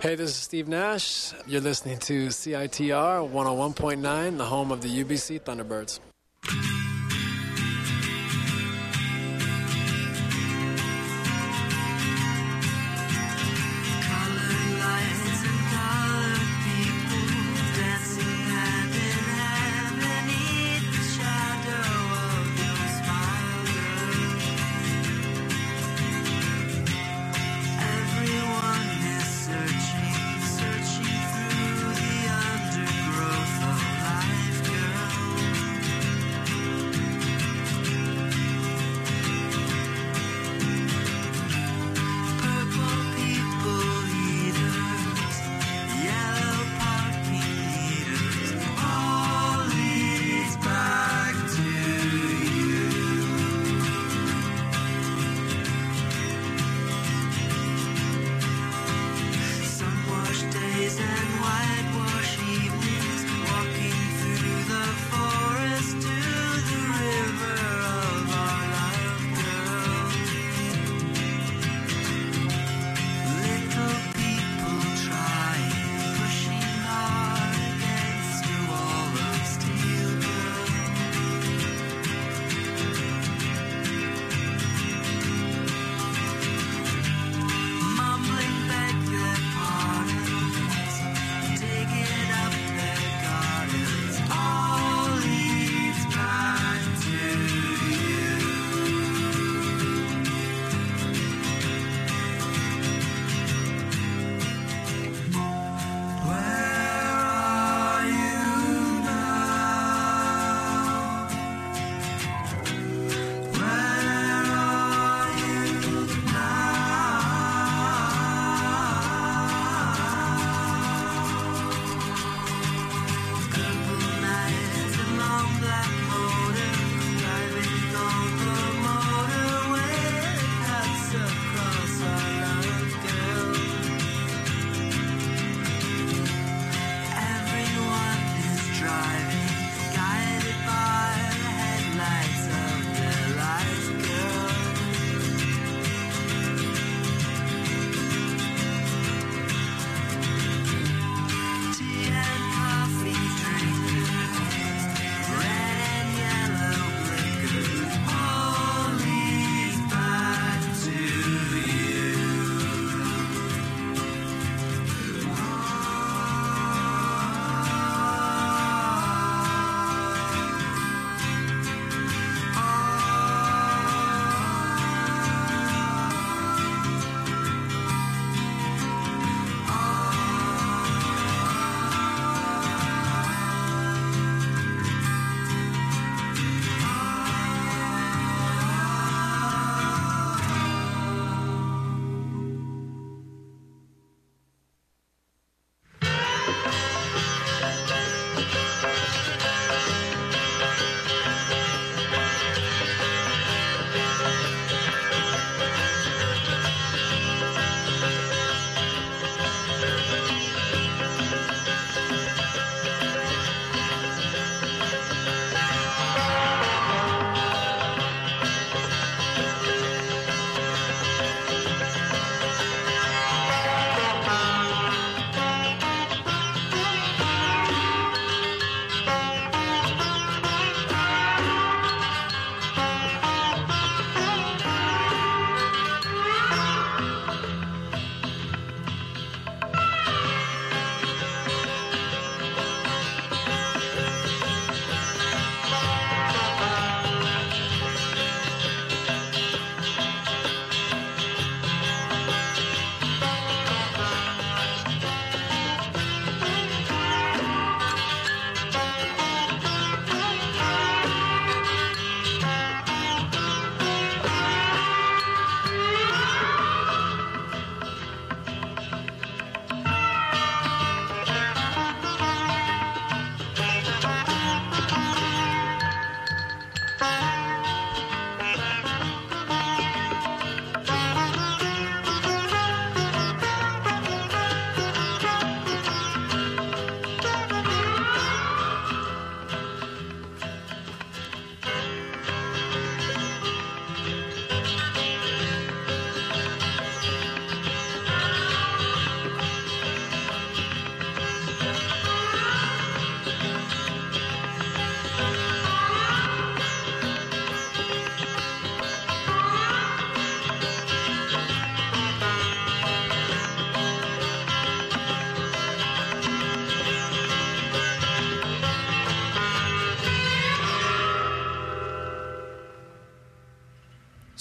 Hey, 0.09 0.14
this 0.14 0.30
is 0.30 0.36
Steve 0.36 0.68
Nash. 0.68 1.34
You're 1.46 1.61
listening 1.61 1.98
to 1.98 2.28
CITR 2.28 3.30
101.9, 3.30 4.38
the 4.38 4.44
home 4.46 4.72
of 4.72 4.80
the 4.80 5.04
UBC 5.04 5.42
Thunderbirds. 5.42 6.00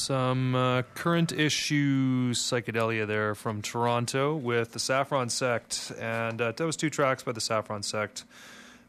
Some 0.07 0.55
uh, 0.55 0.83
current 0.95 1.33
issue 1.33 2.31
psychedelia 2.31 3.05
there 3.05 3.35
from 3.35 3.61
Toronto 3.61 4.37
with 4.37 4.71
the 4.71 4.79
Saffron 4.79 5.27
Sect, 5.27 5.91
and 5.99 6.41
uh, 6.41 6.53
that 6.53 6.63
was 6.65 6.77
two 6.77 6.89
tracks 6.89 7.23
by 7.23 7.33
the 7.33 7.41
Saffron 7.41 7.83
Sect. 7.83 8.23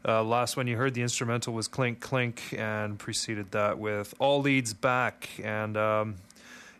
Uh, 0.07 0.23
last 0.23 0.55
one 0.55 0.65
you 0.67 0.77
heard 0.77 0.93
the 0.93 1.01
instrumental 1.01 1.53
was 1.53 1.67
Clink 1.67 1.99
Clink, 1.99 2.53
and 2.57 2.97
preceded 2.97 3.51
that 3.51 3.79
with 3.79 4.13
All 4.17 4.41
Leads 4.41 4.73
Back. 4.73 5.29
And 5.43 5.75
um, 5.75 6.15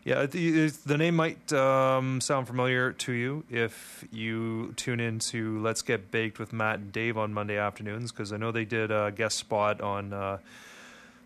yeah, 0.04 0.24
the, 0.24 0.68
the 0.86 0.96
name 0.96 1.16
might 1.16 1.52
um, 1.52 2.22
sound 2.22 2.46
familiar 2.46 2.92
to 2.92 3.12
you 3.12 3.44
if 3.50 4.06
you 4.10 4.72
tune 4.76 5.00
in 5.00 5.18
to 5.18 5.60
Let's 5.60 5.82
Get 5.82 6.10
Baked 6.10 6.38
with 6.38 6.54
Matt 6.54 6.78
and 6.78 6.90
Dave 6.90 7.18
on 7.18 7.34
Monday 7.34 7.58
afternoons, 7.58 8.10
because 8.10 8.32
I 8.32 8.38
know 8.38 8.52
they 8.52 8.64
did 8.64 8.90
a 8.90 9.12
guest 9.14 9.36
spot 9.36 9.82
on 9.82 10.14
uh, 10.14 10.38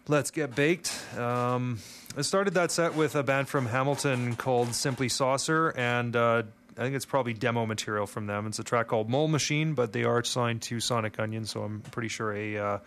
Let's 0.07 0.31
Get 0.31 0.55
Baked. 0.55 0.93
Um, 1.17 1.79
I 2.15 2.21
started 2.21 2.55
that 2.55 2.71
set 2.71 2.95
with 2.95 3.15
a 3.15 3.23
band 3.23 3.49
from 3.49 3.65
Hamilton 3.65 4.37
called 4.37 4.75
Simply 4.75 5.09
Saucer, 5.09 5.71
and 5.71 6.15
uh, 6.15 6.43
I 6.77 6.81
think 6.83 6.95
it's 6.95 7.07
probably 7.07 7.33
demo 7.33 7.65
material 7.65 8.07
from 8.07 8.27
them. 8.27 8.47
It's 8.47 8.59
a 8.59 8.65
track 8.65 8.89
called 8.89 9.09
Mole 9.09 9.29
Machine, 9.29 9.73
but 9.73 9.95
they 9.95 10.05
are 10.05 10.23
signed 10.23 10.61
to 10.63 10.79
Sonic 10.79 11.17
Unyon, 11.17 11.47
so 11.47 11.63
I'm 11.63 11.81
pretty 11.81 12.09
sure 12.09 12.35
a. 12.35 12.59
Uh, 12.59 12.79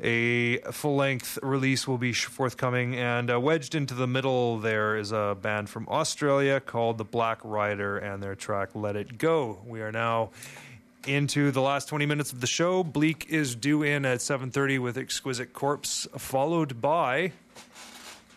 a 0.00 0.58
full 0.70 0.94
length 0.94 1.40
release 1.42 1.88
will 1.88 1.98
be 1.98 2.12
forthcoming. 2.12 2.94
And 2.94 3.32
uh, 3.32 3.40
wedged 3.40 3.74
into 3.74 3.94
the 3.94 4.06
middle 4.06 4.60
there 4.60 4.96
is 4.96 5.10
a 5.10 5.36
band 5.42 5.68
from 5.68 5.88
Australia 5.88 6.60
called 6.60 6.98
the 6.98 7.04
Black 7.04 7.40
Rider 7.42 7.98
and 7.98 8.22
their 8.22 8.36
track 8.36 8.76
Let 8.76 8.94
It 8.94 9.18
Go. 9.18 9.58
We 9.66 9.80
are 9.80 9.90
now 9.90 10.30
into 11.06 11.50
the 11.50 11.62
last 11.62 11.88
20 11.88 12.06
minutes 12.06 12.32
of 12.32 12.40
the 12.40 12.46
show. 12.46 12.82
Bleak 12.82 13.26
is 13.28 13.54
due 13.54 13.82
in 13.82 14.04
at 14.04 14.18
7:30 14.18 14.78
with 14.78 14.98
Exquisite 14.98 15.52
Corpse 15.52 16.06
followed 16.16 16.80
by 16.80 17.32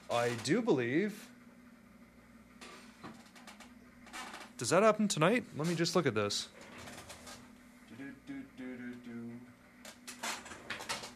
I 0.09 0.31
do 0.43 0.61
believe 0.61 1.27
Does 4.61 4.69
that 4.69 4.83
happen 4.83 5.07
tonight? 5.07 5.43
Let 5.57 5.67
me 5.67 5.73
just 5.73 5.95
look 5.95 6.05
at 6.05 6.13
this. 6.13 6.47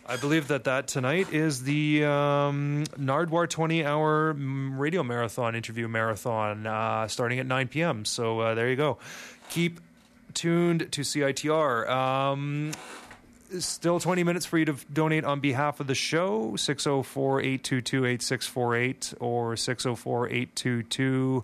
I 0.07 0.17
believe 0.17 0.47
that 0.47 0.63
that 0.63 0.87
tonight 0.87 1.31
is 1.31 1.61
the 1.61 2.05
um, 2.05 2.85
Nardwuar 2.97 3.47
20 3.47 3.85
hour 3.85 4.33
mm, 4.33 4.79
radio 4.79 5.03
marathon 5.03 5.55
interview 5.55 5.87
marathon 5.87 6.65
uh, 6.65 7.07
starting 7.07 7.37
at 7.37 7.45
9 7.45 7.67
p.m. 7.67 8.03
So 8.05 8.39
uh, 8.39 8.55
there 8.55 8.67
you 8.67 8.75
go. 8.75 8.97
Keep 9.49 9.79
tuned 10.35 10.91
to 10.91 11.01
CITR. 11.01 11.89
Um, 11.89 12.71
still 13.59 13.99
20 13.99 14.23
minutes 14.23 14.45
for 14.45 14.57
you 14.57 14.65
to 14.65 14.75
donate 14.91 15.23
on 15.23 15.39
behalf 15.39 15.79
of 15.79 15.87
the 15.87 15.95
show 15.95 16.55
604 16.55 17.41
822 17.41 18.05
8648 18.05 19.13
or 19.19 19.55
604 19.55 20.27
822 20.29 21.43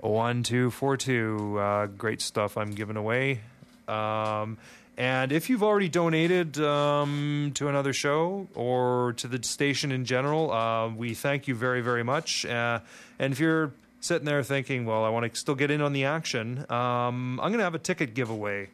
1242. 0.00 1.58
Uh, 1.58 1.86
Great 1.86 2.20
stuff 2.20 2.56
I'm 2.56 2.72
giving 2.72 2.96
away. 2.96 3.40
Um, 3.88 4.58
and 4.98 5.30
if 5.30 5.50
you've 5.50 5.62
already 5.62 5.88
donated 5.88 6.58
um, 6.58 7.52
to 7.54 7.68
another 7.68 7.92
show 7.92 8.48
or 8.54 9.14
to 9.18 9.28
the 9.28 9.42
station 9.42 9.92
in 9.92 10.04
general, 10.04 10.50
uh, 10.50 10.88
we 10.88 11.14
thank 11.14 11.48
you 11.48 11.54
very, 11.54 11.82
very 11.82 12.02
much. 12.02 12.46
Uh, 12.46 12.80
and 13.18 13.32
if 13.32 13.40
you're 13.40 13.72
sitting 14.06 14.24
there 14.24 14.42
thinking, 14.42 14.86
well, 14.86 15.04
I 15.04 15.08
want 15.08 15.32
to 15.32 15.38
still 15.38 15.54
get 15.54 15.70
in 15.70 15.80
on 15.82 15.92
the 15.92 16.04
action, 16.04 16.64
um, 16.70 17.40
I'm 17.40 17.48
going 17.50 17.58
to 17.58 17.64
have 17.64 17.74
a 17.74 17.78
ticket 17.78 18.14
giveaway. 18.14 18.70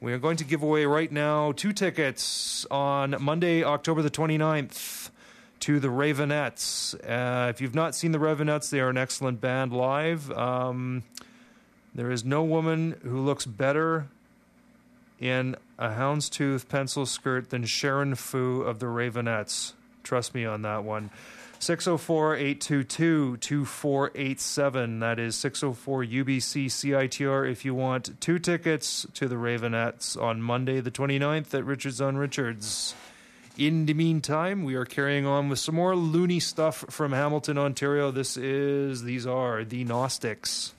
We 0.00 0.12
are 0.12 0.18
going 0.18 0.36
to 0.38 0.44
give 0.44 0.62
away 0.62 0.84
right 0.84 1.10
now 1.10 1.52
two 1.52 1.72
tickets 1.72 2.66
on 2.70 3.16
Monday, 3.20 3.64
October 3.64 4.02
the 4.02 4.10
29th 4.10 5.10
to 5.60 5.80
the 5.80 5.88
Raveonettes. 5.88 6.94
Uh, 6.94 7.48
if 7.48 7.60
you've 7.60 7.74
not 7.74 7.94
seen 7.94 8.12
the 8.12 8.18
Raveonettes, 8.18 8.68
they 8.68 8.80
are 8.80 8.90
an 8.90 8.98
excellent 8.98 9.40
band 9.40 9.72
live. 9.72 10.30
Um, 10.32 11.04
there 11.94 12.10
is 12.10 12.24
no 12.24 12.42
woman 12.42 13.00
who 13.02 13.20
looks 13.20 13.46
better 13.46 14.08
in 15.20 15.56
a 15.78 15.88
houndstooth 15.90 16.68
pencil 16.68 17.06
skirt 17.06 17.50
than 17.50 17.64
Sharon 17.64 18.14
Foo 18.14 18.62
of 18.62 18.80
the 18.80 18.86
Raveonettes. 18.86 19.72
Trust 20.02 20.34
me 20.34 20.44
on 20.44 20.62
that 20.62 20.84
one. 20.84 21.10
604 21.64 22.36
822 22.36 23.38
2487. 23.38 25.00
That 25.00 25.18
is 25.18 25.34
604 25.36 26.04
UBC 26.04 26.66
CITR 26.66 27.50
if 27.50 27.64
you 27.64 27.74
want 27.74 28.20
two 28.20 28.38
tickets 28.38 29.06
to 29.14 29.26
the 29.26 29.36
Raveonettes 29.36 30.20
on 30.20 30.42
Monday, 30.42 30.80
the 30.80 30.90
29th 30.90 31.54
at 31.54 31.64
Richards 31.64 32.02
on 32.02 32.18
Richards. 32.18 32.94
In 33.56 33.86
the 33.86 33.94
meantime, 33.94 34.64
we 34.64 34.74
are 34.74 34.84
carrying 34.84 35.24
on 35.24 35.48
with 35.48 35.58
some 35.58 35.76
more 35.76 35.96
loony 35.96 36.38
stuff 36.38 36.84
from 36.90 37.12
Hamilton, 37.12 37.56
Ontario. 37.56 38.10
This 38.10 38.36
is, 38.36 39.02
these 39.02 39.26
are 39.26 39.64
the 39.64 39.84
Gnostics. 39.84 40.74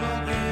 so. 0.00 0.49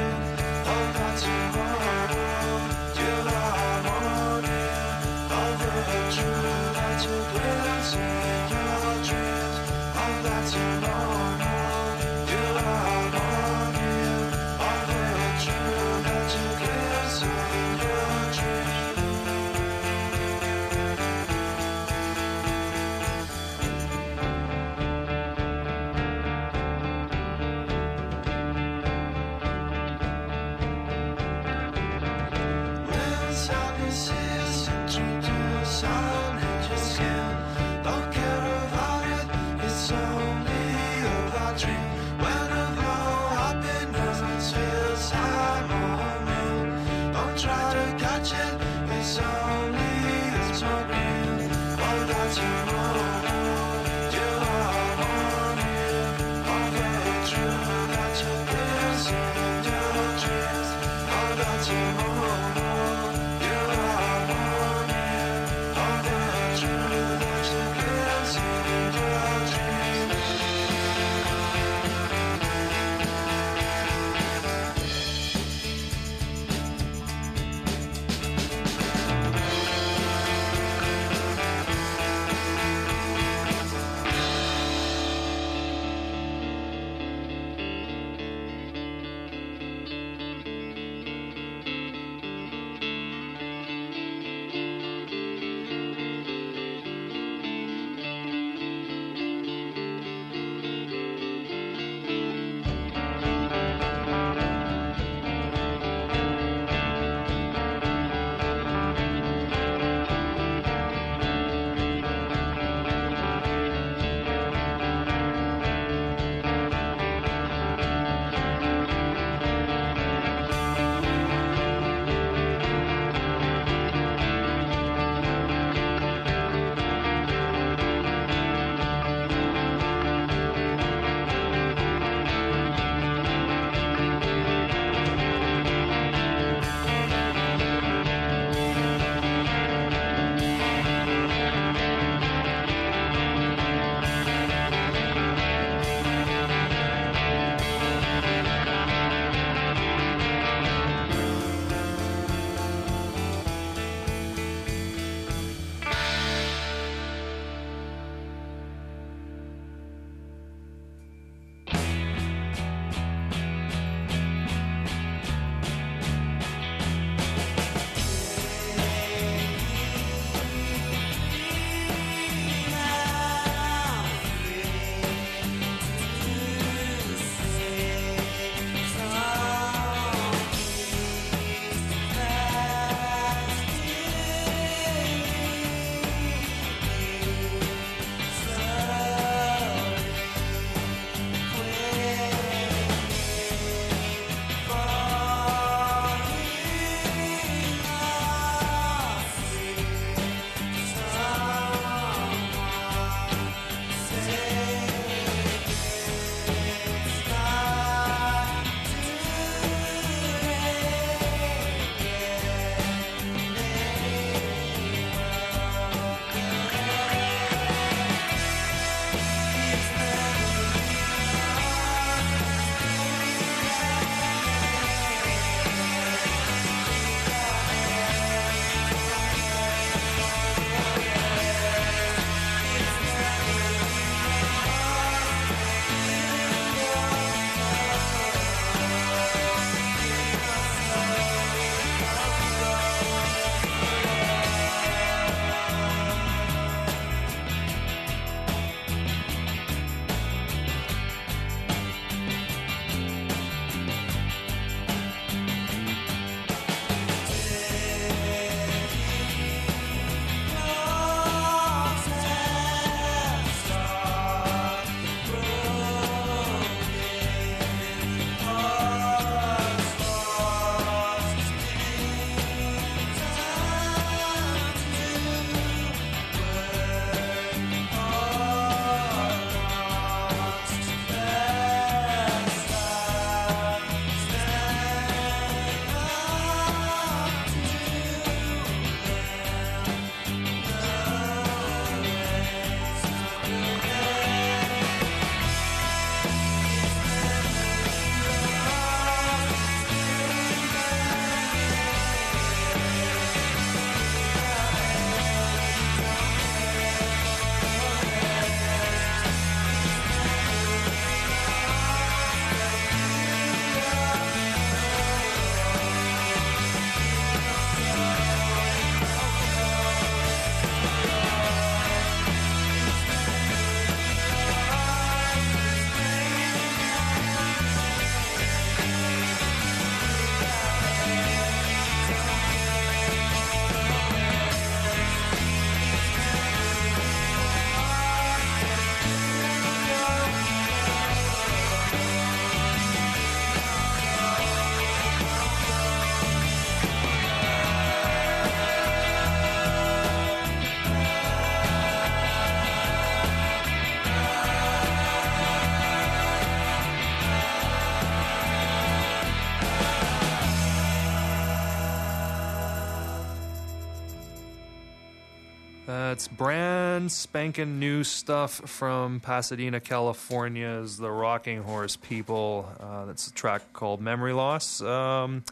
Brand 366.39 367.11
spanking 367.11 367.79
new 367.79 368.01
stuff 368.01 368.61
from 368.63 369.19
Pasadena, 369.19 369.81
California's 369.81 370.95
The 370.95 371.11
Rocking 371.11 371.63
Horse 371.63 371.97
People. 371.97 372.65
Uh, 372.79 373.03
that's 373.03 373.27
a 373.27 373.33
track 373.33 373.73
called 373.73 373.99
Memory 373.99 374.31
Loss. 374.31 374.81
Um, 374.81 375.43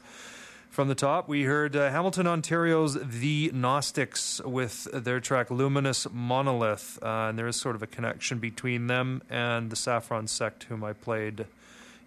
from 0.70 0.88
the 0.88 0.96
top, 0.96 1.28
we 1.28 1.44
heard 1.44 1.76
uh, 1.76 1.92
Hamilton, 1.92 2.26
Ontario's 2.26 2.98
The 3.20 3.52
Gnostics 3.54 4.40
with 4.46 4.88
their 4.94 5.20
track 5.20 5.52
Luminous 5.52 6.08
Monolith. 6.10 7.00
Uh, 7.04 7.28
and 7.28 7.38
there 7.38 7.50
is 7.50 7.58
sort 7.58 7.76
of 7.76 7.84
a 7.84 7.88
connection 7.88 8.40
between 8.40 8.88
them 8.88 9.22
and 9.30 9.70
the 9.70 9.76
Saffron 9.76 10.28
Sect, 10.28 10.64
whom 10.64 10.86
I 10.86 10.94
played 10.94 11.48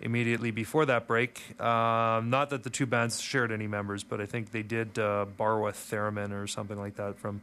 immediately 0.01 0.53
before 0.53 0.87
that 0.87 1.07
break. 1.07 1.61
Um, 1.61 2.31
not 2.31 2.49
that 2.49 2.63
the 2.63 2.71
two 2.71 2.87
bands 2.87 3.21
shared 3.21 3.53
any 3.53 3.67
members, 3.67 4.05
but 4.05 4.23
I 4.23 4.27
think 4.27 4.53
they 4.53 4.63
did 4.63 4.99
uh, 4.99 5.27
borrow 5.37 5.67
a 5.67 5.73
theremin 5.73 6.33
or 6.33 6.47
something 6.47 6.79
like 6.79 6.97
that 6.97 7.19
from 7.19 7.43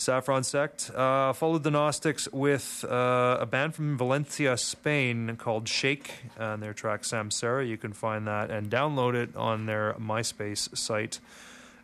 Saffron 0.00 0.44
Sect. 0.44 0.90
Uh, 0.94 1.34
followed 1.34 1.62
the 1.62 1.70
Gnostics 1.70 2.26
with 2.32 2.84
uh, 2.88 3.36
a 3.40 3.46
band 3.46 3.74
from 3.74 3.98
Valencia, 3.98 4.56
Spain 4.56 5.36
called 5.36 5.68
Shake 5.68 6.10
and 6.38 6.62
their 6.62 6.72
track 6.72 7.02
Samsara. 7.02 7.68
You 7.68 7.76
can 7.76 7.92
find 7.92 8.26
that 8.26 8.50
and 8.50 8.70
download 8.70 9.14
it 9.14 9.36
on 9.36 9.66
their 9.66 9.94
MySpace 10.00 10.74
site. 10.76 11.20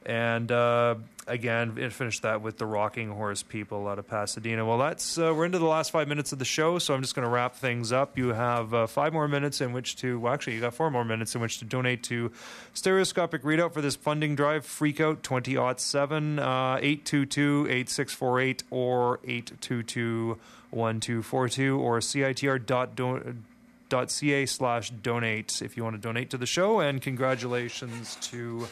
And 0.06 0.52
uh, 0.52 0.94
again, 1.26 1.78
it 1.78 1.92
finished 1.92 2.22
that 2.22 2.40
with 2.40 2.58
the 2.58 2.64
Rocking 2.64 3.10
Horse 3.10 3.42
people 3.42 3.88
out 3.88 3.98
of 3.98 4.06
Pasadena. 4.06 4.64
Well, 4.64 4.78
that's 4.78 5.18
uh, 5.18 5.34
we're 5.34 5.46
into 5.46 5.58
the 5.58 5.66
last 5.66 5.90
five 5.90 6.06
minutes 6.06 6.30
of 6.32 6.38
the 6.38 6.44
show, 6.44 6.78
so 6.78 6.94
I'm 6.94 7.02
just 7.02 7.16
going 7.16 7.26
to 7.26 7.28
wrap 7.28 7.56
things 7.56 7.90
up. 7.90 8.16
You 8.16 8.28
have 8.28 8.72
uh, 8.72 8.86
five 8.86 9.12
more 9.12 9.26
minutes 9.26 9.60
in 9.60 9.72
which 9.72 9.96
to, 9.96 10.20
well, 10.20 10.32
actually, 10.32 10.54
you 10.54 10.60
got 10.60 10.74
four 10.74 10.92
more 10.92 11.04
minutes 11.04 11.34
in 11.34 11.40
which 11.40 11.58
to 11.58 11.64
donate 11.64 12.04
to 12.04 12.30
Stereoscopic 12.72 13.42
Readout 13.42 13.72
for 13.72 13.80
this 13.80 13.96
funding 13.96 14.36
drive. 14.36 14.64
Freakout 14.64 15.22
20 15.22 15.56
aught 15.56 15.80
7 15.80 16.38
uh, 16.38 16.78
822 16.80 17.66
8648 17.68 18.62
or 18.70 19.18
822 19.24 20.38
1242 20.70 21.80
or 21.80 21.98
CITR 21.98 23.44
ca 23.88 24.46
slash 24.46 24.90
donate 24.90 25.62
if 25.62 25.76
you 25.76 25.82
want 25.82 25.96
to 25.96 26.02
donate 26.02 26.30
to 26.30 26.36
the 26.36 26.46
show 26.46 26.80
and 26.80 27.00
congratulations 27.00 28.16
to 28.20 28.66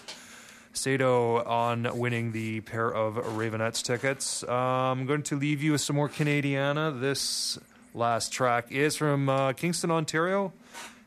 Sato 0.75 1.43
on 1.43 1.99
winning 1.99 2.33
the 2.33 2.61
pair 2.61 2.89
of 2.93 3.15
Raveonettes 3.15 3.83
tickets. 3.83 4.43
Uh, 4.43 4.53
I'm 4.53 5.07
going 5.07 5.23
to 5.25 5.37
leave 5.37 5.63
you 5.63 5.73
with 5.73 5.81
some 5.81 5.97
more 5.97 6.09
Canadiana. 6.09 7.01
This 7.01 7.59
last 7.95 8.33
track 8.33 8.73
is 8.73 8.97
from 8.97 9.29
uh, 9.29 9.53
Kingston, 9.53 9.91
Ontario, 9.91 10.53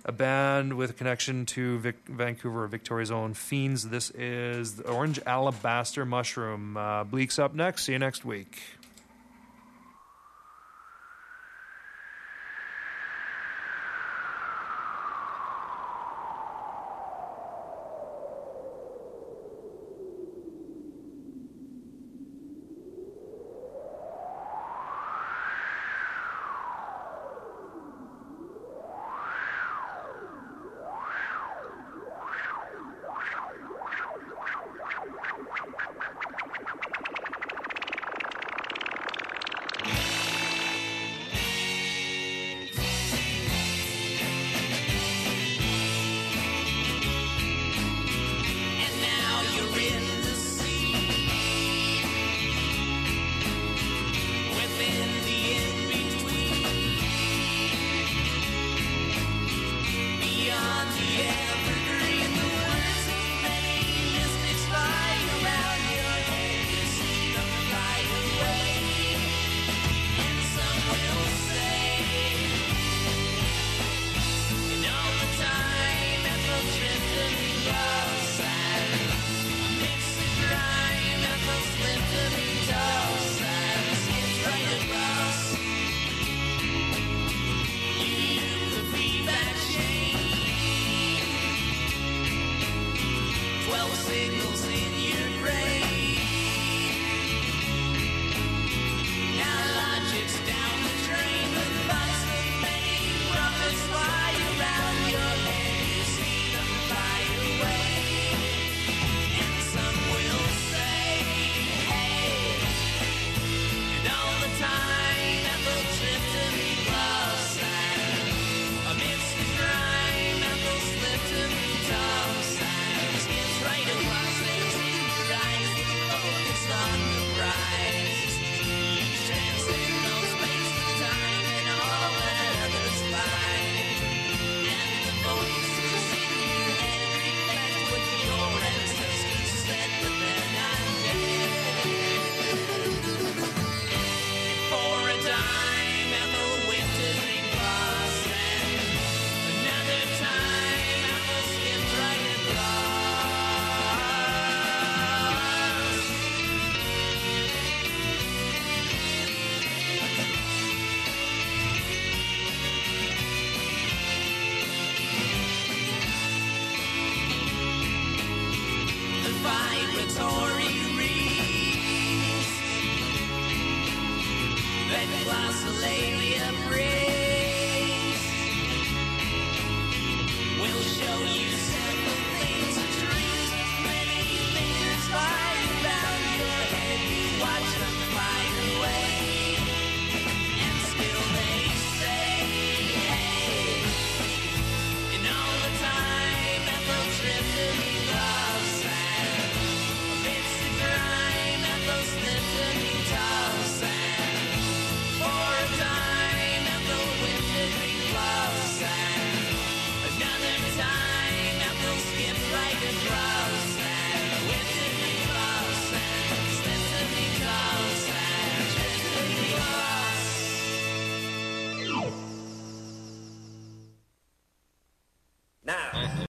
a 0.06 0.12
band 0.12 0.76
with 0.78 0.92
a 0.92 0.94
connection 0.94 1.46
to 1.48 1.80
Vic- 1.80 2.08
Vancouver, 2.08 2.66
Victoria's 2.68 3.12
own 3.12 3.34
Fiends. 3.34 3.90
This 3.90 4.10
is 4.12 4.78
the 4.78 4.88
Orange 4.90 5.20
Alabaster 5.26 6.06
Mushroom. 6.06 6.78
Uh, 6.78 7.04
Bleak's 7.04 7.38
up 7.38 7.54
next. 7.54 7.84
See 7.84 7.92
you 7.92 8.00
next 8.00 8.24
week. 8.24 8.60